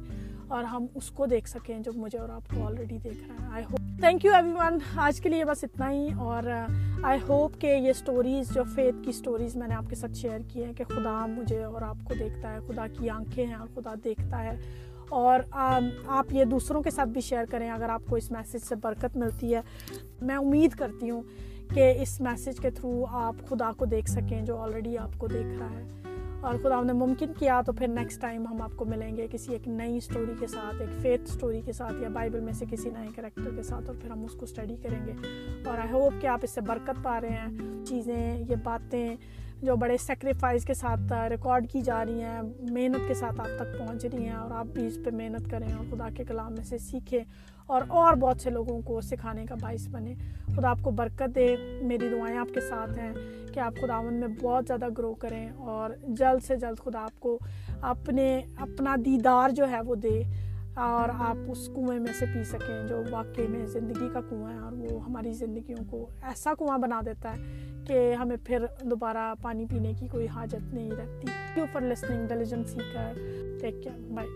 [0.49, 3.53] اور ہم اس کو دیکھ سکیں جو مجھے اور آپ کو آلریڈی دیکھ رہا ہے.
[3.53, 6.67] I hope thank you everyone آج کے لیے بس اتنا ہی اور uh,
[7.03, 10.39] آئی ہوپ کہ یہ اسٹوریز جو فیتھ کی اسٹوریز میں نے آپ کے ساتھ شیئر
[10.49, 13.67] کی ہیں کہ خدا مجھے اور آپ کو دیکھتا ہے، خدا کی آنکھیں ہیں اور
[13.75, 14.57] خدا دیکھتا ہے.
[15.09, 18.63] اور um, آپ یہ دوسروں کے ساتھ بھی شیئر کریں اگر آپ کو اس میسیج
[18.63, 19.61] سے برکت ملتی ہے.
[20.21, 21.23] میں امید کرتی ہوں
[21.75, 25.59] کہ اس میسیج کے تھرو آپ خدا کو دیکھ سکیں جو آلریڈی آپ کو دیکھ
[25.59, 26.08] رہا ہے.
[26.41, 29.53] اور خدا نے ممکن کیا تو پھر نیکسٹ ٹائم ہم آپ کو ملیں گے کسی
[29.53, 32.91] ایک نئی اسٹوری کے ساتھ، ایک فیتھ اسٹوری کے ساتھ یا بائبل میں سے کسی
[32.91, 35.13] نئے کریکٹر کے ساتھ اور پھر ہم اس کو اسٹڈی کریں گے۔
[35.67, 39.17] اور آئی ہوپ کہ آپ اس سے برکت پا رہے ہیں۔ چیزیں، یہ باتیں
[39.63, 43.79] جو بڑے سیکریفائز کے ساتھ ریکارڈ کی جا رہی ہیں، محنت کے ساتھ آپ تک
[43.79, 46.65] پہنچ رہی ہیں اور آپ بھی اس پہ محنت کریں اور خدا کے کلام میں
[46.65, 47.25] سے سیکھیں۔
[47.69, 50.15] اور اور بہت سے لوگوں کو سکھانے کا باعث بنے۔
[50.57, 53.13] خدا آپ کو برکت دے۔ میری دعائیں آپ کے ساتھ ہیں
[53.55, 57.39] کہ آپ خداون میں بہت زیادہ گرو کریں اور جلد سے جلد خدا آپ کو
[57.81, 60.23] اپنے، اپنا دیدار جو ہے وہ دے
[60.75, 64.59] اور آپ اس کنویں میں سے پی سکیں جو واقعی میں زندگی کا کنواں ہے
[64.59, 67.43] اور وہ ہماری زندگیوں کو ایسا کنواں بنا دیتا ہے
[67.87, 71.27] کہ ہمیں پھر دوبارہ پانی پینے کی کوئی حاجت نہیں رہتی۔
[71.73, 72.27] For listening
[73.61, 74.29] take care bye